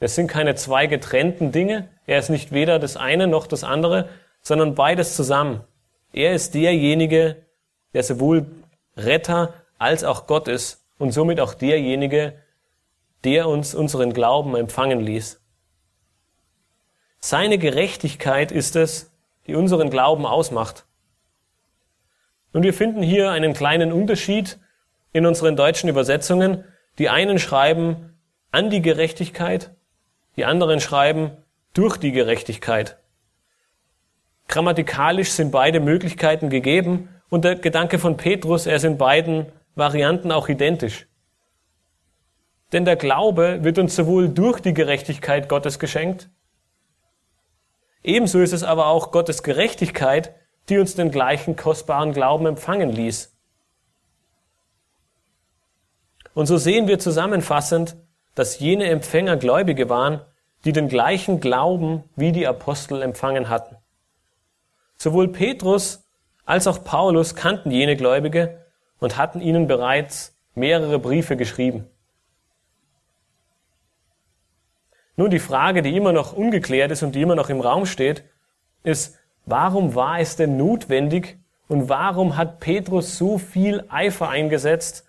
[0.00, 1.88] Es sind keine zwei getrennten Dinge.
[2.06, 4.08] Er ist nicht weder das eine noch das andere,
[4.42, 5.60] sondern beides zusammen.
[6.12, 7.36] Er ist derjenige,
[7.94, 8.50] der sowohl
[8.96, 12.34] Retter als auch Gott ist und somit auch derjenige,
[13.22, 15.40] der uns unseren Glauben empfangen ließ.
[17.20, 19.09] Seine Gerechtigkeit ist es,
[19.46, 20.86] die unseren Glauben ausmacht.
[22.52, 24.58] Und wir finden hier einen kleinen Unterschied
[25.12, 26.64] in unseren deutschen Übersetzungen.
[26.98, 28.18] Die einen schreiben
[28.52, 29.74] an die Gerechtigkeit,
[30.36, 31.32] die anderen schreiben
[31.74, 32.98] durch die Gerechtigkeit.
[34.48, 40.32] Grammatikalisch sind beide Möglichkeiten gegeben und der Gedanke von Petrus, er ist in beiden Varianten
[40.32, 41.06] auch identisch.
[42.72, 46.28] Denn der Glaube wird uns sowohl durch die Gerechtigkeit Gottes geschenkt,
[48.02, 50.34] ebenso ist es aber auch Gottes Gerechtigkeit,
[50.68, 53.34] die uns den gleichen kostbaren Glauben empfangen ließ.
[56.34, 57.96] Und so sehen wir zusammenfassend,
[58.34, 60.20] dass jene Empfänger Gläubige waren,
[60.64, 63.76] die den gleichen Glauben wie die Apostel empfangen hatten.
[64.96, 66.04] Sowohl Petrus
[66.44, 68.64] als auch Paulus kannten jene Gläubige
[68.98, 71.88] und hatten ihnen bereits mehrere Briefe geschrieben.
[75.20, 78.24] Nun, die Frage, die immer noch ungeklärt ist und die immer noch im Raum steht,
[78.84, 81.36] ist, warum war es denn notwendig
[81.68, 85.04] und warum hat Petrus so viel Eifer eingesetzt,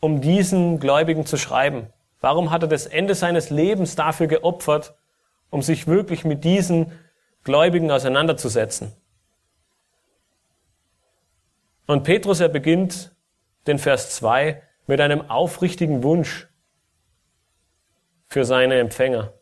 [0.00, 1.88] um diesen Gläubigen zu schreiben?
[2.22, 4.94] Warum hat er das Ende seines Lebens dafür geopfert,
[5.50, 6.90] um sich wirklich mit diesen
[7.44, 8.94] Gläubigen auseinanderzusetzen.
[11.86, 13.14] Und Petrus, er beginnt
[13.66, 16.48] den Vers 2 mit einem aufrichtigen Wunsch
[18.28, 19.32] für seine Empfänger.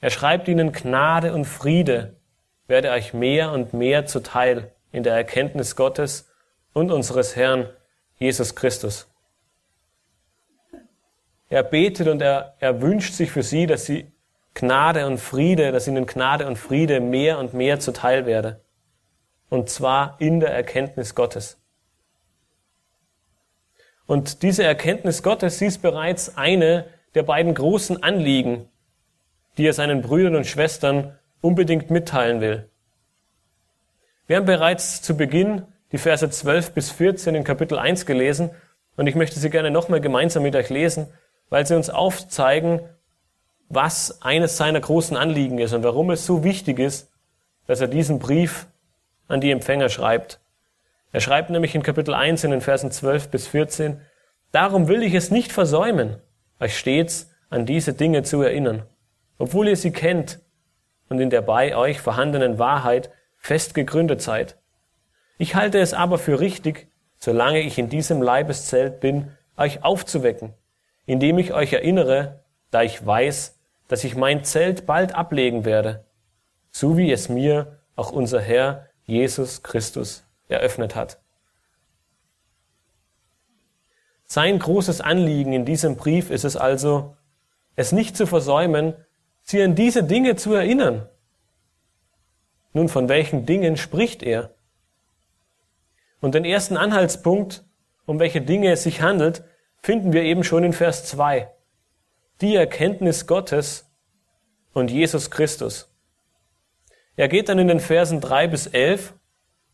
[0.00, 2.16] Er schreibt ihnen Gnade und Friede
[2.70, 6.30] werde euch mehr und mehr zuteil in der Erkenntnis Gottes
[6.72, 7.68] und unseres Herrn
[8.16, 9.08] Jesus Christus.
[11.48, 14.12] Er betet und er, er wünscht sich für sie, dass sie
[14.54, 18.60] Gnade und Friede, dass ihnen Gnade und Friede mehr und mehr zuteil werde.
[19.48, 21.58] Und zwar in der Erkenntnis Gottes.
[24.06, 28.68] Und diese Erkenntnis Gottes, sie ist bereits eine der beiden großen Anliegen,
[29.56, 32.68] die er seinen Brüdern und Schwestern unbedingt mitteilen will.
[34.26, 38.50] Wir haben bereits zu Beginn die Verse 12 bis 14 in Kapitel 1 gelesen
[38.96, 41.08] und ich möchte sie gerne nochmal gemeinsam mit euch lesen,
[41.48, 42.80] weil sie uns aufzeigen,
[43.68, 47.10] was eines seiner großen Anliegen ist und warum es so wichtig ist,
[47.66, 48.66] dass er diesen Brief
[49.28, 50.40] an die Empfänger schreibt.
[51.12, 54.00] Er schreibt nämlich in Kapitel 1 in den Versen 12 bis 14,
[54.52, 56.16] Darum will ich es nicht versäumen,
[56.60, 58.84] euch stets an diese Dinge zu erinnern,
[59.38, 60.40] obwohl ihr sie kennt
[61.08, 64.58] und in der bei euch vorhandenen Wahrheit fest gegründet seid.
[65.38, 70.54] Ich halte es aber für richtig, solange ich in diesem Leibeszelt bin, euch aufzuwecken,
[71.06, 76.04] indem ich euch erinnere, da ich weiß, dass ich mein Zelt bald ablegen werde,
[76.70, 81.19] so wie es mir auch unser Herr Jesus Christus eröffnet hat.
[84.32, 87.16] Sein großes Anliegen in diesem Brief ist es also,
[87.74, 88.94] es nicht zu versäumen,
[89.42, 91.08] sie an diese Dinge zu erinnern.
[92.72, 94.54] Nun, von welchen Dingen spricht er?
[96.20, 97.64] Und den ersten Anhaltspunkt,
[98.06, 99.42] um welche Dinge es sich handelt,
[99.82, 101.50] finden wir eben schon in Vers 2
[102.40, 103.90] die Erkenntnis Gottes
[104.72, 105.92] und Jesus Christus.
[107.16, 109.12] Er geht dann in den Versen drei bis elf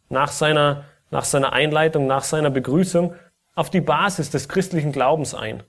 [0.09, 3.15] nach seiner, nach seiner Einleitung, nach seiner Begrüßung
[3.57, 5.65] auf die Basis des christlichen Glaubens ein.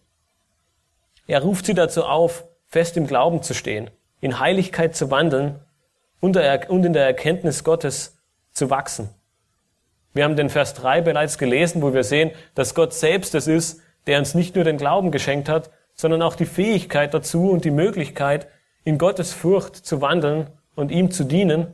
[1.26, 3.90] Er ruft sie dazu auf, fest im Glauben zu stehen,
[4.22, 5.60] in Heiligkeit zu wandeln
[6.20, 8.20] und in der Erkenntnis Gottes
[8.52, 9.10] zu wachsen.
[10.14, 13.82] Wir haben den Vers 3 bereits gelesen, wo wir sehen, dass Gott selbst es ist,
[14.06, 17.72] der uns nicht nur den Glauben geschenkt hat, sondern auch die Fähigkeit dazu und die
[17.72, 18.48] Möglichkeit,
[18.84, 21.74] in Gottes Furcht zu wandeln und ihm zu dienen.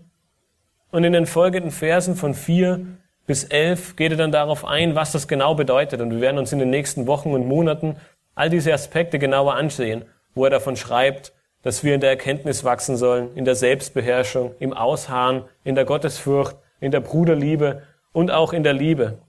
[0.92, 2.86] Und in den folgenden Versen von vier
[3.26, 6.02] bis elf geht er dann darauf ein, was das genau bedeutet.
[6.02, 7.96] Und wir werden uns in den nächsten Wochen und Monaten
[8.36, 10.06] all diese Aspekte genauer ansehen,
[10.36, 14.74] wo er davon schreibt, dass wir in der Erkenntnis wachsen sollen, in der Selbstbeherrschung, im
[14.74, 19.20] Ausharren, in der Gottesfurcht, in der Bruderliebe und auch in der Liebe.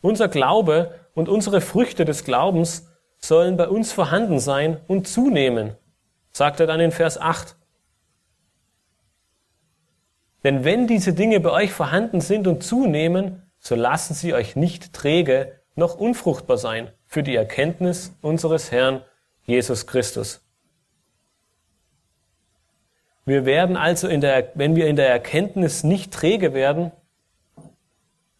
[0.00, 2.88] Unser Glaube und unsere Früchte des Glaubens
[3.18, 5.76] sollen bei uns vorhanden sein und zunehmen,
[6.32, 7.56] sagt er dann in Vers 8.
[10.44, 14.92] Denn wenn diese Dinge bei euch vorhanden sind und zunehmen, so lassen sie euch nicht
[14.92, 19.02] träge noch unfruchtbar sein für die Erkenntnis unseres Herrn
[19.44, 20.44] Jesus Christus.
[23.24, 26.90] Wir werden also der, wenn wir in der Erkenntnis nicht träge werden,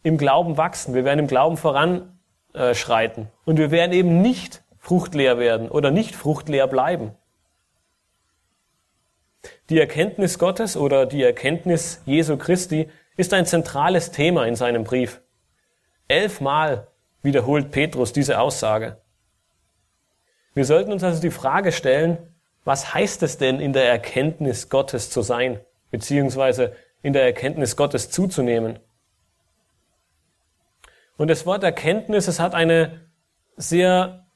[0.02, 0.94] im Glauben wachsen.
[0.94, 2.18] Wir werden im Glauben voran
[2.52, 2.74] äh.
[3.44, 7.12] Und wir werden eben nicht fruchtleer werden oder nicht fruchtleer bleiben.
[9.68, 15.20] Die Erkenntnis Gottes oder die Erkenntnis Jesu Christi ist ein zentrales Thema in seinem Brief.
[16.08, 16.88] Elfmal
[17.22, 18.98] wiederholt Petrus diese Aussage.
[20.54, 22.18] Wir sollten uns also die Frage stellen,
[22.64, 28.10] was heißt es denn in der Erkenntnis Gottes zu sein, beziehungsweise in der Erkenntnis Gottes
[28.10, 28.78] zuzunehmen?
[31.16, 33.00] Und das Wort Erkenntnis, es hat eine
[33.56, 34.26] sehr,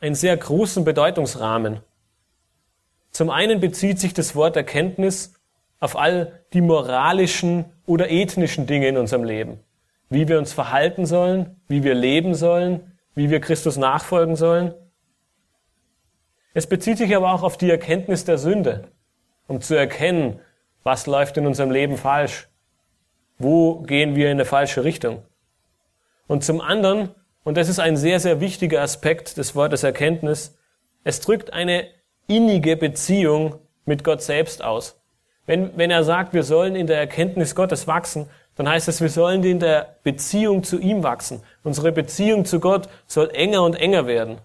[0.00, 1.80] einen sehr großen Bedeutungsrahmen.
[3.10, 5.34] Zum einen bezieht sich das Wort Erkenntnis
[5.80, 9.60] auf all die moralischen oder ethnischen Dinge in unserem Leben.
[10.08, 14.74] Wie wir uns verhalten sollen, wie wir leben sollen, wie wir Christus nachfolgen sollen.
[16.52, 18.88] Es bezieht sich aber auch auf die Erkenntnis der Sünde,
[19.46, 20.40] um zu erkennen,
[20.82, 22.48] was läuft in unserem Leben falsch,
[23.38, 25.22] wo gehen wir in eine falsche Richtung.
[26.26, 30.56] Und zum anderen, und das ist ein sehr, sehr wichtiger Aspekt des Wortes Erkenntnis,
[31.04, 31.88] es drückt eine
[32.30, 34.96] innige Beziehung mit Gott selbst aus.
[35.46, 39.08] Wenn, wenn er sagt, wir sollen in der Erkenntnis Gottes wachsen, dann heißt es, wir
[39.08, 41.42] sollen in der Beziehung zu ihm wachsen.
[41.64, 44.38] Unsere Beziehung zu Gott soll enger und enger werden.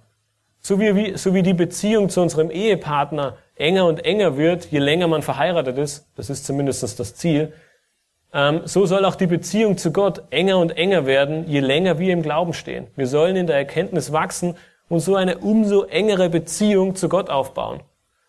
[0.61, 5.07] So wie, so wie die Beziehung zu unserem Ehepartner enger und enger wird, je länger
[5.07, 7.53] man verheiratet ist, das ist zumindest das Ziel,
[8.33, 12.11] ähm, so soll auch die Beziehung zu Gott enger und enger werden, je länger wir
[12.11, 12.87] im Glauben stehen.
[12.95, 14.55] Wir sollen in der Erkenntnis wachsen
[14.89, 17.81] und so eine umso engere Beziehung zu Gott aufbauen.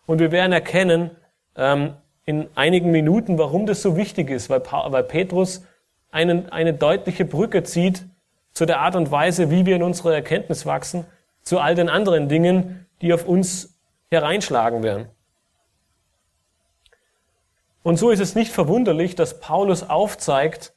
[0.05, 1.11] Und wir werden erkennen
[1.55, 1.93] ähm,
[2.25, 5.65] in einigen Minuten, warum das so wichtig ist, weil, weil Petrus
[6.11, 8.05] einen, eine deutliche Brücke zieht
[8.53, 11.05] zu der Art und Weise, wie wir in unsere Erkenntnis wachsen
[11.43, 13.77] zu all den anderen Dingen, die auf uns
[14.09, 15.07] hereinschlagen werden.
[17.83, 20.73] Und so ist es nicht verwunderlich, dass Paulus aufzeigt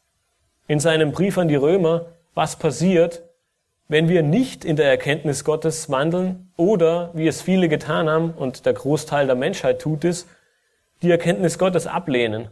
[0.68, 3.24] in seinem Brief an die Römer, was passiert,
[3.91, 8.64] wenn wir nicht in der Erkenntnis Gottes wandeln oder, wie es viele getan haben und
[8.64, 10.28] der Großteil der Menschheit tut es,
[11.03, 12.51] die Erkenntnis Gottes ablehnen.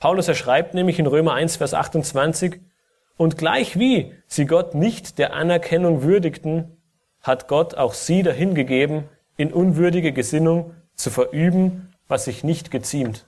[0.00, 2.58] Paulus erschreibt nämlich in Römer 1, Vers 28,
[3.18, 6.78] und gleich wie sie Gott nicht der Anerkennung würdigten,
[7.20, 9.04] hat Gott auch sie dahingegeben,
[9.36, 13.25] in unwürdige Gesinnung zu verüben, was sich nicht geziemt.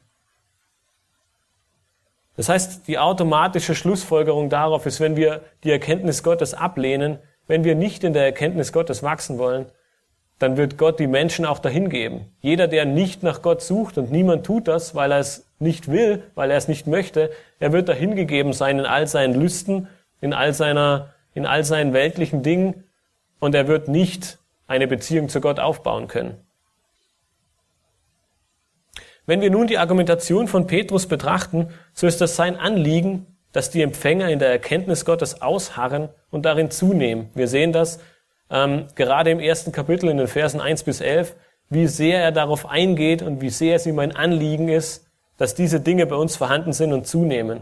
[2.39, 7.18] Das heißt, die automatische Schlussfolgerung darauf ist, wenn wir die Erkenntnis Gottes ablehnen,
[7.49, 9.66] wenn wir nicht in der Erkenntnis Gottes wachsen wollen,
[10.39, 12.26] dann wird Gott die Menschen auch dahingeben.
[12.41, 16.22] Jeder, der nicht nach Gott sucht und niemand tut das, weil er es nicht will,
[16.36, 19.89] weil er es nicht möchte, er wird dahingegeben sein in all seinen Lüsten,
[20.20, 22.84] in all seiner, in all seinen weltlichen Dingen
[23.41, 26.36] und er wird nicht eine Beziehung zu Gott aufbauen können.
[29.28, 33.82] Wenn wir nun die Argumentation von Petrus betrachten, so ist das sein Anliegen, dass die
[33.82, 37.28] Empfänger in der Erkenntnis Gottes ausharren und darin zunehmen.
[37.34, 38.00] Wir sehen das
[38.50, 41.36] ähm, gerade im ersten Kapitel in den Versen 1 bis 11,
[41.68, 45.06] wie sehr er darauf eingeht und wie sehr es ihm ein Anliegen ist,
[45.36, 47.60] dass diese Dinge bei uns vorhanden sind und zunehmen.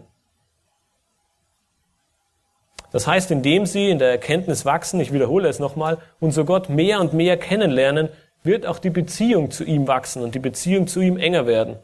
[2.93, 6.69] Das heißt, indem sie in der Erkenntnis wachsen, ich wiederhole es nochmal, und so Gott
[6.69, 8.11] mehr und mehr kennenlernen,
[8.43, 11.79] wird auch die Beziehung zu ihm wachsen und die Beziehung zu ihm enger werden.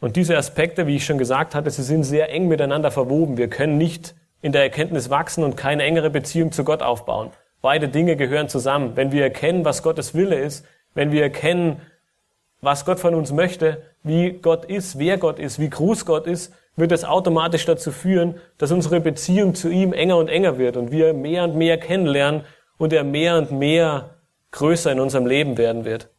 [0.00, 3.38] Und diese Aspekte, wie ich schon gesagt hatte, sie sind sehr eng miteinander verwoben.
[3.38, 7.30] Wir können nicht in der Erkenntnis wachsen und keine engere Beziehung zu Gott aufbauen.
[7.62, 8.92] Beide Dinge gehören zusammen.
[8.94, 11.80] Wenn wir erkennen, was Gottes Wille ist, wenn wir erkennen,
[12.60, 16.54] was Gott von uns möchte, wie Gott ist, wer Gott ist, wie groß Gott ist,
[16.76, 20.92] wird es automatisch dazu führen, dass unsere Beziehung zu ihm enger und enger wird und
[20.92, 22.44] wir mehr und mehr kennenlernen
[22.76, 24.16] und er mehr und mehr
[24.52, 26.10] größer in unserem Leben werden wird.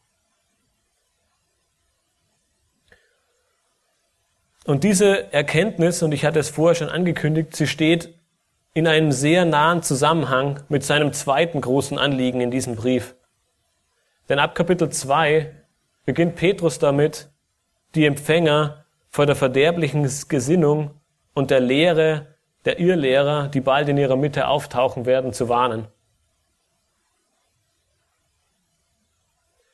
[4.64, 8.14] Und diese Erkenntnis, und ich hatte es vorher schon angekündigt, sie steht
[8.74, 13.14] in einem sehr nahen Zusammenhang mit seinem zweiten großen Anliegen in diesem Brief.
[14.28, 15.54] Denn ab Kapitel 2
[16.04, 17.30] beginnt Petrus damit,
[17.94, 20.90] die Empfänger vor der verderblichen Gesinnung
[21.34, 22.26] und der Lehre
[22.64, 25.86] der Irrlehrer, die bald in ihrer Mitte auftauchen werden, zu warnen.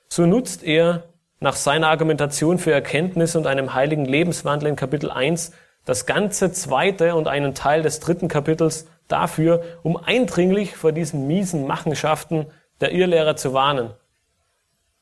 [0.09, 1.05] So nutzt er
[1.41, 5.53] nach seiner Argumentation für Erkenntnis und einem heiligen Lebenswandel in Kapitel 1
[5.85, 11.66] das ganze zweite und einen Teil des dritten Kapitels dafür, um eindringlich vor diesen miesen
[11.66, 12.47] Machenschaften
[12.80, 13.91] der Irrlehrer zu warnen.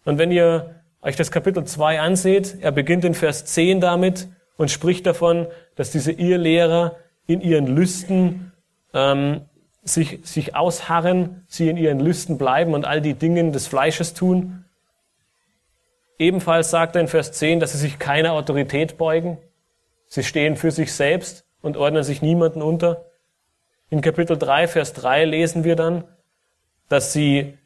[0.05, 4.71] Und wenn ihr euch das Kapitel 2 anseht, er beginnt in Vers 10 damit und
[4.71, 6.97] spricht davon, dass diese Irrlehrer
[7.27, 8.53] in ihren Lüsten
[8.95, 9.43] ähm,
[9.83, 14.65] sich, sich ausharren, sie in ihren Lüsten bleiben und all die Dinge des Fleisches tun.
[16.19, 19.39] Ebenfalls sagt er in Vers 10, dass sie sich keiner Autorität beugen.
[20.07, 23.07] Sie stehen für sich selbst und ordnen sich niemanden unter.
[23.91, 26.05] In Kapitel 3, Vers 3 lesen wir dann,
[26.89, 27.59] dass sie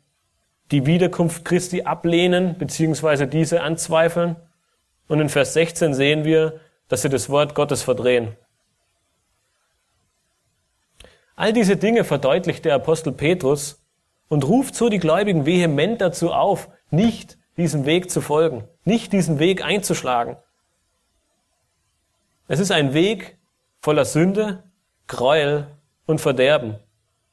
[0.71, 3.27] die Wiederkunft Christi ablehnen bzw.
[3.27, 4.37] diese anzweifeln.
[5.09, 8.37] Und in Vers 16 sehen wir, dass sie das Wort Gottes verdrehen.
[11.37, 13.85] All diese Dinge verdeutlicht der Apostel Petrus
[14.29, 19.39] und ruft so die Gläubigen vehement dazu auf, nicht diesem Weg zu folgen, nicht diesen
[19.39, 20.37] Weg einzuschlagen.
[22.49, 23.37] Es ist ein Weg
[23.81, 24.63] voller Sünde,
[25.09, 25.69] Gräuel
[26.07, 26.77] und Verderben.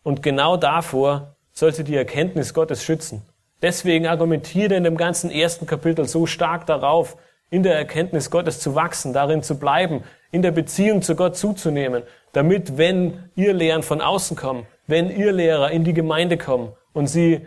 [0.04, 3.22] Und genau davor sollte die Erkenntnis Gottes schützen.
[3.62, 7.16] Deswegen argumentiert er in dem ganzen ersten Kapitel so stark darauf,
[7.50, 12.04] in der Erkenntnis Gottes zu wachsen, darin zu bleiben, in der Beziehung zu Gott zuzunehmen,
[12.34, 17.08] damit, wenn ihr Lehren von außen kommen, wenn ihr Lehrer in die Gemeinde kommen und
[17.08, 17.46] sie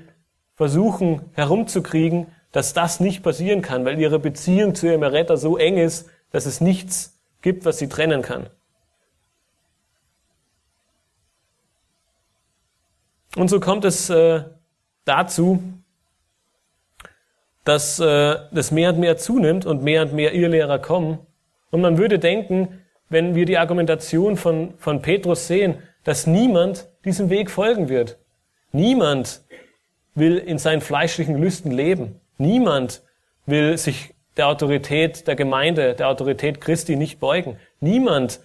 [0.54, 5.76] versuchen herumzukriegen, dass das nicht passieren kann, weil ihre Beziehung zu ihrem Erretter so eng
[5.76, 8.48] ist, dass es nichts gibt, was sie trennen kann.
[13.36, 14.42] Und so kommt es äh,
[15.04, 15.62] dazu,
[17.64, 21.18] dass äh, das mehr und mehr zunimmt und mehr und mehr Irrlehrer kommen.
[21.70, 27.28] Und man würde denken, wenn wir die Argumentation von, von Petrus sehen, dass niemand diesem
[27.28, 28.18] Weg folgen wird.
[28.72, 29.42] Niemand
[30.14, 32.20] will in seinen fleischlichen Lüsten leben.
[32.38, 33.02] Niemand
[33.44, 37.58] will sich der Autorität der Gemeinde, der Autorität Christi nicht beugen.
[37.80, 38.40] Niemand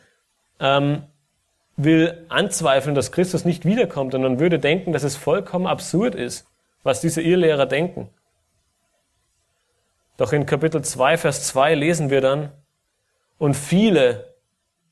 [0.59, 1.03] ähm,
[1.83, 6.47] will anzweifeln, dass Christus nicht wiederkommt und man würde denken, dass es vollkommen absurd ist,
[6.83, 8.09] was diese Irrlehrer denken.
[10.17, 12.51] Doch in Kapitel 2, Vers 2 lesen wir dann,
[13.37, 14.35] und viele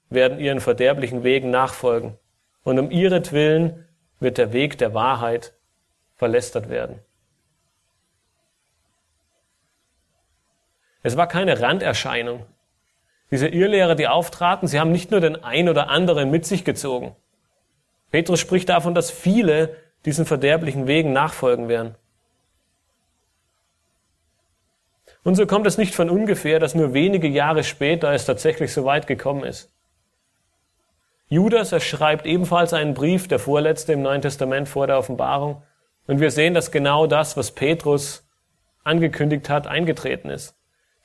[0.10, 2.18] werden ihren verderblichen Wegen nachfolgen,
[2.64, 3.88] und um ihretwillen
[4.20, 5.54] wird der Weg der Wahrheit
[6.16, 7.00] verlästert werden.
[11.02, 12.46] Es war keine Randerscheinung.
[13.32, 17.16] Diese Irrlehrer, die auftraten, sie haben nicht nur den ein oder anderen mit sich gezogen.
[18.12, 19.76] Petrus spricht davon, dass viele
[20.06, 21.96] diesen verderblichen Wegen nachfolgen werden.
[25.24, 28.86] Und so kommt es nicht von ungefähr, dass nur wenige Jahre später es tatsächlich so
[28.86, 29.72] weit gekommen ist.
[31.28, 35.62] Judas, er schreibt ebenfalls einen Brief, der vorletzte im Neuen Testament vor der Offenbarung.
[36.08, 38.28] Und wir sehen, dass genau das, was Petrus
[38.84, 40.59] angekündigt hat, eingetreten ist.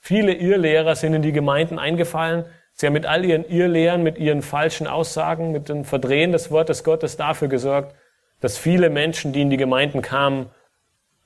[0.06, 2.44] Viele Irrlehrer sind in die Gemeinden eingefallen.
[2.74, 6.84] Sie haben mit all ihren Irrlehren, mit ihren falschen Aussagen, mit dem Verdrehen des Wortes
[6.84, 7.96] Gottes dafür gesorgt,
[8.42, 10.50] dass viele Menschen, die in die Gemeinden kamen,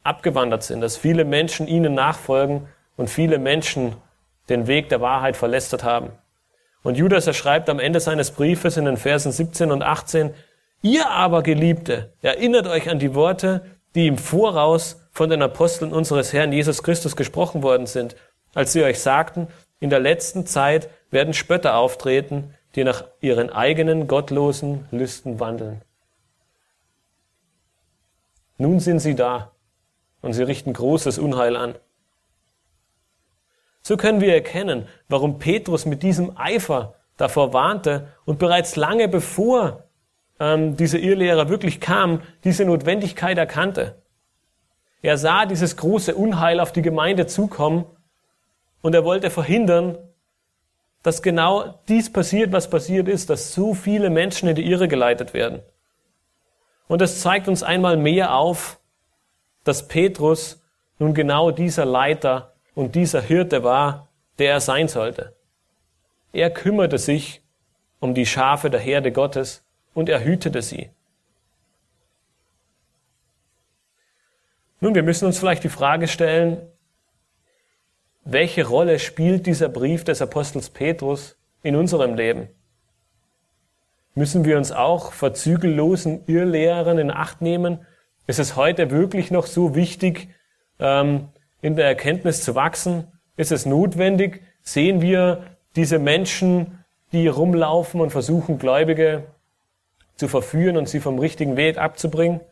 [0.04, 3.96] abgewandert sind, dass viele Menschen ihnen nachfolgen und viele Menschen
[4.48, 6.12] den Weg der Wahrheit verlästert haben.
[6.84, 10.32] Und Judas er schreibt am Ende seines Briefes in den Versen 17 und 18,
[10.82, 13.62] Ihr aber, Geliebte, erinnert euch an die Worte,
[13.96, 18.14] die im Voraus von den Aposteln unseres Herrn Jesus Christus gesprochen worden sind,
[18.58, 19.46] als sie euch sagten,
[19.78, 25.82] in der letzten Zeit werden Spötter auftreten, die nach ihren eigenen gottlosen Lüsten wandeln.
[28.56, 29.52] Nun sind sie da
[30.22, 31.76] und sie richten großes Unheil an.
[33.80, 39.84] So können wir erkennen, warum Petrus mit diesem Eifer davor warnte und bereits lange bevor
[40.40, 44.02] ähm, diese Irrlehrer wirklich kamen, diese Notwendigkeit erkannte.
[45.00, 47.86] Er sah dieses große Unheil auf die Gemeinde zukommen
[48.82, 49.98] und er wollte verhindern,
[51.02, 55.32] dass genau dies passiert, was passiert ist, dass so viele Menschen in die Irre geleitet
[55.34, 55.62] werden.
[56.88, 58.78] Und das zeigt uns einmal mehr auf,
[59.64, 60.62] dass Petrus
[60.98, 64.08] nun genau dieser Leiter und dieser Hirte war,
[64.38, 65.34] der er sein sollte.
[66.32, 67.42] Er kümmerte sich
[68.00, 69.64] um die Schafe der Herde Gottes
[69.94, 70.90] und er hütete sie.
[74.80, 76.70] Nun, wir müssen uns vielleicht die Frage stellen,
[78.30, 82.48] welche Rolle spielt dieser Brief des Apostels Petrus in unserem Leben?
[84.14, 87.86] Müssen wir uns auch vor zügellosen Irrlehrern in Acht nehmen?
[88.26, 90.28] Ist es heute wirklich noch so wichtig,
[90.78, 91.28] ähm,
[91.62, 93.06] in der Erkenntnis zu wachsen?
[93.38, 94.42] Ist es notwendig?
[94.62, 99.28] Sehen wir diese Menschen, die rumlaufen und versuchen, Gläubige
[100.16, 102.42] zu verführen und sie vom richtigen Weg abzubringen?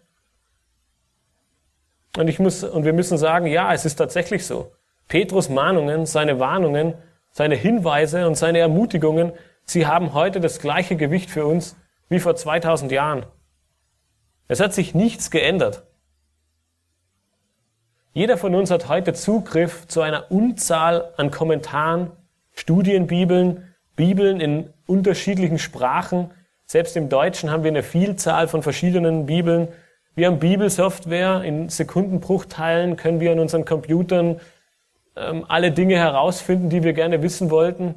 [2.16, 4.72] Und ich muss, und wir müssen sagen, ja, es ist tatsächlich so.
[5.08, 6.94] Petrus Mahnungen, seine Warnungen,
[7.30, 9.32] seine Hinweise und seine Ermutigungen,
[9.64, 11.76] sie haben heute das gleiche Gewicht für uns
[12.08, 13.26] wie vor 2000 Jahren.
[14.48, 15.84] Es hat sich nichts geändert.
[18.12, 22.12] Jeder von uns hat heute Zugriff zu einer Unzahl an Kommentaren,
[22.54, 26.30] Studienbibeln, Bibeln in unterschiedlichen Sprachen.
[26.64, 29.68] Selbst im Deutschen haben wir eine Vielzahl von verschiedenen Bibeln.
[30.14, 31.42] Wir haben Bibelsoftware.
[31.44, 34.40] In Sekundenbruchteilen können wir an unseren Computern
[35.16, 37.94] ähm, alle Dinge herausfinden, die wir gerne wissen wollten.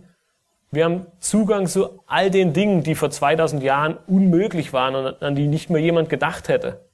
[0.71, 5.35] Wir haben Zugang zu all den Dingen, die vor 2000 Jahren unmöglich waren und an
[5.35, 6.85] die nicht mehr jemand gedacht hätte.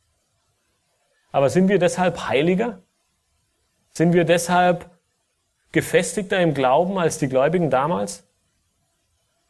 [1.32, 2.80] Aber sind wir deshalb heiliger?
[3.92, 4.90] Sind wir deshalb
[5.74, 8.26] gefestigter im Glauben als die Gläubigen damals?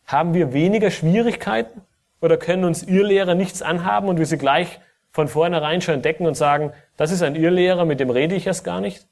[0.08, 1.82] Haben wir weniger Schwierigkeiten?
[2.22, 4.80] Oder können uns Irrlehrer nichts anhaben und wir sie gleich
[5.12, 8.64] von vornherein schon entdecken und sagen, das ist ein Irrlehrer, mit dem rede ich erst
[8.64, 9.08] gar nicht?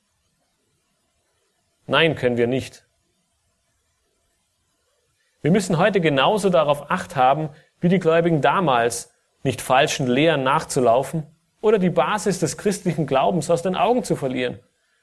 [1.87, 2.85] Nein, können wir nicht.
[5.41, 7.49] Wir müssen heute genauso darauf acht haben,
[7.81, 9.13] wie die Gläubigen damals,
[9.43, 11.23] nicht falschen Lehren nachzulaufen
[11.59, 14.59] oder die Basis des christlichen Glaubens aus den Augen zu verlieren.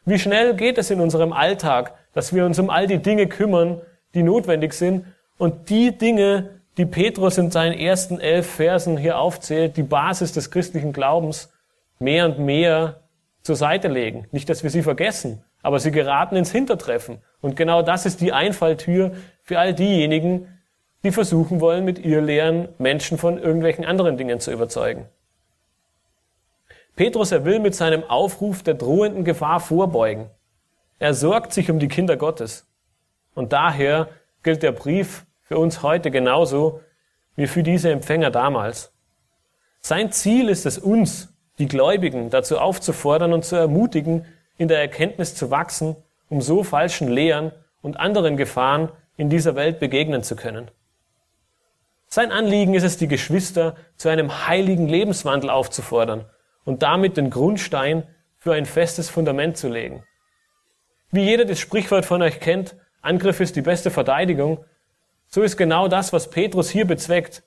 [0.07, 3.83] Wie schnell geht es in unserem Alltag, dass wir uns um all die Dinge kümmern,
[4.14, 5.05] die notwendig sind
[5.37, 10.51] und die Dinge, die Petrus in seinen ersten elf Versen hier aufzählt, die Basis des
[10.51, 11.53] christlichen Glaubens,
[11.99, 13.03] mehr und mehr
[13.43, 14.26] zur Seite legen.
[14.33, 17.18] Nicht, dass wir sie vergessen, aber sie geraten ins Hintertreffen.
[17.40, 20.48] Und genau das ist die Einfalltür für all diejenigen,
[21.02, 25.06] die versuchen wollen, mit ihr Lehren Menschen von irgendwelchen anderen Dingen zu überzeugen.
[26.96, 30.28] Petrus, er will mit seinem Aufruf der drohenden Gefahr vorbeugen.
[30.98, 32.66] Er sorgt sich um die Kinder Gottes.
[33.34, 34.08] Und daher
[34.42, 36.80] gilt der Brief für uns heute genauso
[37.36, 38.92] wie für diese Empfänger damals.
[39.80, 44.26] Sein Ziel ist es, uns, die Gläubigen, dazu aufzufordern und zu ermutigen,
[44.61, 45.96] in der Erkenntnis zu wachsen,
[46.28, 47.50] um so falschen Lehren
[47.80, 50.70] und anderen Gefahren in dieser Welt begegnen zu können.
[52.08, 56.26] Sein Anliegen ist es, die Geschwister zu einem heiligen Lebenswandel aufzufordern
[56.66, 58.06] und damit den Grundstein
[58.36, 60.04] für ein festes Fundament zu legen.
[61.11, 64.62] Wie jeder das Sprichwort von euch kennt, Angriff ist die beste Verteidigung,
[65.28, 67.44] so ist genau das, was Petrus hier bezweckt.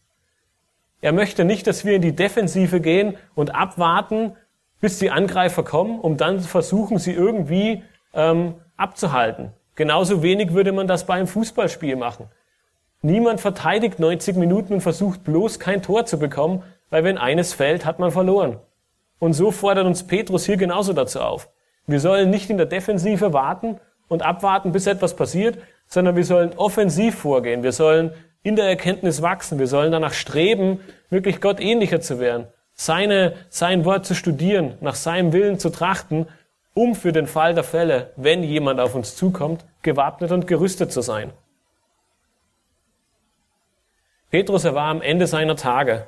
[0.99, 4.35] Er möchte nicht, dass wir in die Defensive gehen und abwarten,
[4.83, 9.53] bis die Angreifer kommen, um dann versuchen, sie irgendwie ähm, abzuhalten.
[9.75, 12.27] Genauso wenig würde man das bei einem Fußballspiel machen.
[13.01, 17.85] Niemand verteidigt 90 Minuten und versucht bloß kein Tor zu bekommen, weil wenn eines fällt,
[17.85, 18.57] hat man verloren.
[19.19, 21.47] Und so fordert uns Petrus hier genauso dazu auf.
[21.87, 23.79] Wir sollen nicht in der Defensive warten
[24.09, 27.63] und abwarten, bis etwas passiert, sondern wir sollen offensiv vorgehen.
[27.63, 28.11] Wir sollen
[28.41, 29.59] in der Erkenntnis wachsen.
[29.59, 34.95] Wir sollen danach streben, wirklich Gott ähnlicher zu werden seine, sein Wort zu studieren, nach
[34.95, 36.27] seinem Willen zu trachten,
[36.73, 41.01] um für den Fall der Fälle, wenn jemand auf uns zukommt, gewappnet und gerüstet zu
[41.01, 41.31] sein.
[44.31, 46.07] Petrus, er war am Ende seiner Tage,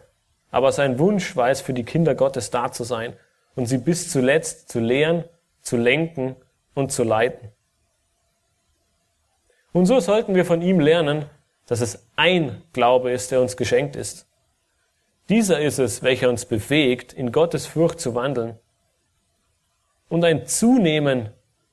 [0.50, 3.14] aber sein Wunsch war es, für die Kinder Gottes da zu sein
[3.56, 5.26] und sie bis zuletzt zu lehren,
[5.62, 6.36] zu lenken
[6.74, 7.52] und zu leiten.
[9.74, 11.26] Und so sollten wir von ihm lernen,
[11.68, 14.25] dass es ein Glaube ist, der uns geschenkt ist.
[15.30, 18.60] Dieser ist es, welcher uns befähigt, in Gottes Furcht zu wandeln.
[20.08, 21.30] Und ein Zunehmen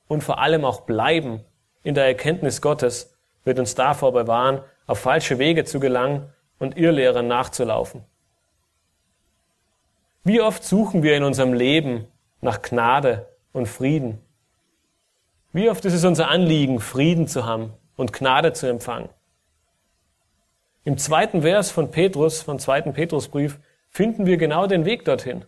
[0.07, 1.43] und vor allem auch Bleiben
[1.83, 6.29] in der Erkenntnis Gottes wird uns davor bewahren, auf falsche Wege zu gelangen
[6.59, 8.03] und Irrlehrern nachzulaufen.
[10.23, 12.07] Wie oft suchen wir in unserem Leben
[12.41, 14.19] nach Gnade und Frieden?
[15.51, 19.09] Wie oft ist es unser Anliegen, Frieden zu haben und Gnade zu empfangen?
[20.85, 23.59] Im zweiten Vers von Petrus, vom zweiten Petrusbrief,
[23.89, 25.45] finden wir genau den Weg dorthin.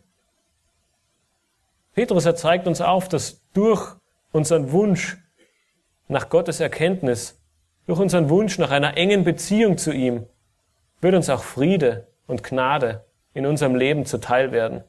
[1.93, 3.95] Petrus er zeigt uns auf, dass durch
[4.31, 5.17] unseren Wunsch
[6.07, 7.41] nach Gottes Erkenntnis,
[7.87, 10.25] durch unseren Wunsch nach einer engen Beziehung zu ihm,
[11.01, 14.83] wird uns auch Friede und Gnade in unserem Leben zuteil werden.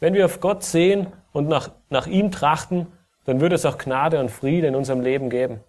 [0.00, 2.86] Wenn wir auf Gott sehen und nach, nach ihm trachten,
[3.24, 5.60] dann wird es auch Gnade und Friede in unserem Leben geben.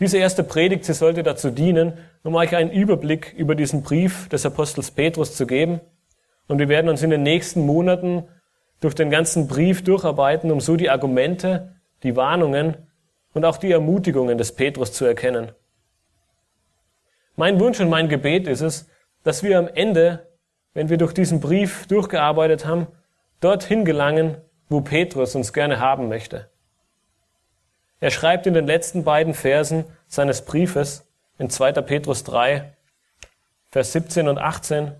[0.00, 4.46] Diese erste Predigt, sie sollte dazu dienen, um euch einen Überblick über diesen Brief des
[4.46, 5.80] Apostels Petrus zu geben.
[6.46, 8.28] Und wir werden uns in den nächsten Monaten
[8.80, 11.74] durch den ganzen Brief durcharbeiten, um so die Argumente,
[12.04, 12.76] die Warnungen
[13.34, 15.52] und auch die Ermutigungen des Petrus zu erkennen.
[17.34, 18.88] Mein Wunsch und mein Gebet ist es,
[19.24, 20.28] dass wir am Ende,
[20.74, 22.86] wenn wir durch diesen Brief durchgearbeitet haben,
[23.40, 24.38] dorthin gelangen,
[24.68, 26.48] wo Petrus uns gerne haben möchte.
[28.00, 31.06] Er schreibt in den letzten beiden Versen seines Briefes
[31.38, 31.72] in 2.
[31.72, 32.72] Petrus 3,
[33.70, 34.92] Vers 17 und 18,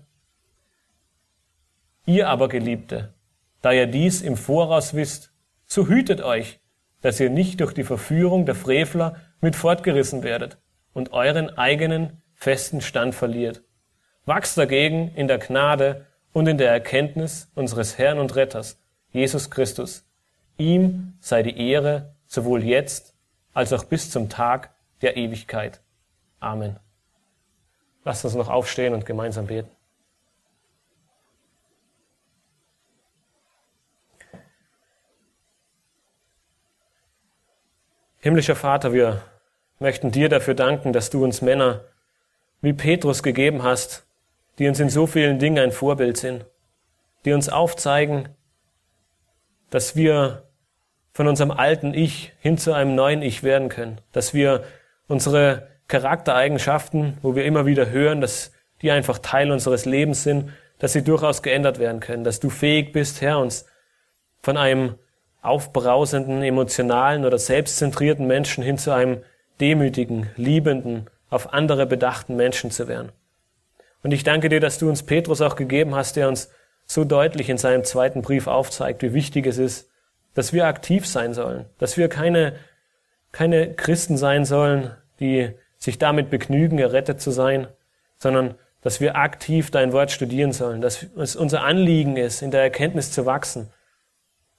[2.05, 3.13] Ihr aber, Geliebte,
[3.61, 5.31] da ihr dies im Voraus wisst,
[5.65, 6.59] so hütet euch,
[7.01, 10.57] dass ihr nicht durch die Verführung der Frevler mit fortgerissen werdet
[10.93, 13.61] und euren eigenen festen Stand verliert.
[14.25, 18.79] Wachst dagegen in der Gnade und in der Erkenntnis unseres Herrn und Retters,
[19.11, 20.05] Jesus Christus.
[20.57, 23.13] Ihm sei die Ehre sowohl jetzt
[23.53, 25.81] als auch bis zum Tag der Ewigkeit.
[26.39, 26.79] Amen.
[28.05, 29.69] Lasst uns noch aufstehen und gemeinsam beten.
[38.21, 39.23] Himmlischer Vater, wir
[39.79, 41.85] möchten dir dafür danken, dass du uns Männer
[42.61, 44.05] wie Petrus gegeben hast,
[44.59, 46.45] die uns in so vielen Dingen ein Vorbild sind.
[47.25, 48.29] die uns aufzeigen,
[49.69, 50.48] dass wir
[51.19, 54.63] von unserem alten Ich hin zu einem neuen Ich werden können, dass wir
[55.09, 60.93] unsere Charaktereigenschaften, wo wir immer wieder hören, dass die einfach Teil unseres Lebens sind, dass
[60.93, 63.65] sie durchaus geändert werden können, dass du fähig bist, Herr, uns
[64.41, 64.95] von einem
[65.41, 69.21] aufbrausenden, emotionalen oder selbstzentrierten Menschen hin zu einem
[69.59, 73.11] demütigen, liebenden, auf andere bedachten Menschen zu werden.
[74.03, 76.49] Und ich danke dir, dass du uns Petrus auch gegeben hast, der uns
[76.85, 79.88] so deutlich in seinem zweiten Brief aufzeigt, wie wichtig es ist,
[80.39, 82.53] dass wir aktiv sein sollen, dass wir keine,
[83.33, 87.67] keine Christen sein sollen, die sich damit begnügen, errettet zu sein,
[88.19, 92.61] sondern dass wir aktiv dein Wort studieren sollen, dass es unser Anliegen ist, in der
[92.61, 93.69] Erkenntnis zu wachsen,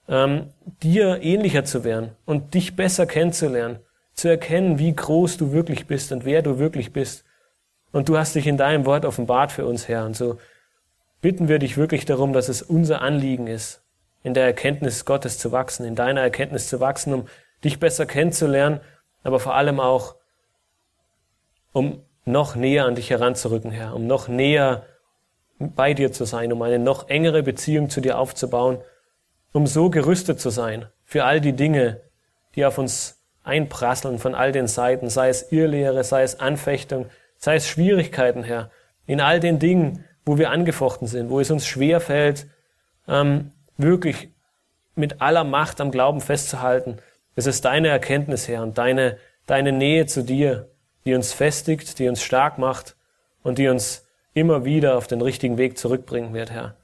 [0.06, 0.48] ähm,
[0.82, 3.78] dir ähnlicher zu werden und dich besser kennenzulernen,
[4.12, 7.24] zu erkennen, wie groß du wirklich bist und wer du wirklich bist.
[7.90, 10.04] Und du hast dich in deinem Wort offenbart für uns, Herr.
[10.04, 10.36] Und so
[11.22, 13.80] bitten wir dich wirklich darum, dass es unser Anliegen ist,
[14.22, 17.28] in der Erkenntnis Gottes zu wachsen, in deiner Erkenntnis zu wachsen, um
[17.64, 18.80] dich besser kennenzulernen,
[19.22, 20.16] aber vor allem auch,
[21.72, 24.84] um noch näher an dich heranzurücken, Herr, um noch näher
[25.58, 28.78] bei dir zu sein, um eine noch engere Beziehung zu dir aufzubauen
[29.52, 32.00] um so gerüstet zu sein für all die Dinge,
[32.54, 37.06] die auf uns einprasseln von all den Seiten, sei es Irrlehre, sei es Anfechtung,
[37.36, 38.70] sei es Schwierigkeiten, Herr,
[39.06, 42.46] in all den Dingen, wo wir angefochten sind, wo es uns schwer fällt,
[43.08, 43.52] ähm,
[43.82, 44.30] wirklich
[44.94, 46.98] mit aller Macht am Glauben festzuhalten.
[47.34, 50.68] Es ist deine Erkenntnis, Herr, und deine, deine Nähe zu dir,
[51.04, 52.96] die uns festigt, die uns stark macht
[53.42, 56.76] und die uns immer wieder auf den richtigen Weg zurückbringen wird, Herr.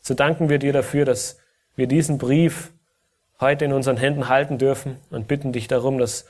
[0.00, 1.38] So danken wir dir dafür, dass
[1.76, 2.72] wir diesen Brief
[3.40, 6.26] heute in unseren Händen halten dürfen und bitten dich darum, dass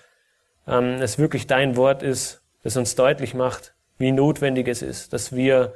[0.66, 5.34] ähm, es wirklich dein Wort ist, das uns deutlich macht, wie notwendig es ist, dass
[5.34, 5.74] wir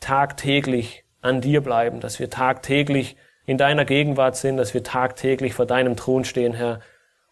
[0.00, 3.16] tagtäglich an dir bleiben, dass wir tagtäglich
[3.48, 6.80] in deiner Gegenwart sind, dass wir tagtäglich vor deinem Thron stehen, Herr,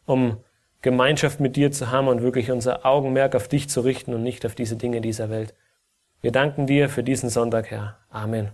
[0.07, 0.39] um
[0.81, 4.47] Gemeinschaft mit dir zu haben und wirklich unser Augenmerk auf dich zu richten und nicht
[4.47, 5.53] auf diese Dinge dieser Welt.
[6.23, 7.99] Wir danken dir für diesen Sonntag, Herr.
[8.09, 8.53] Amen.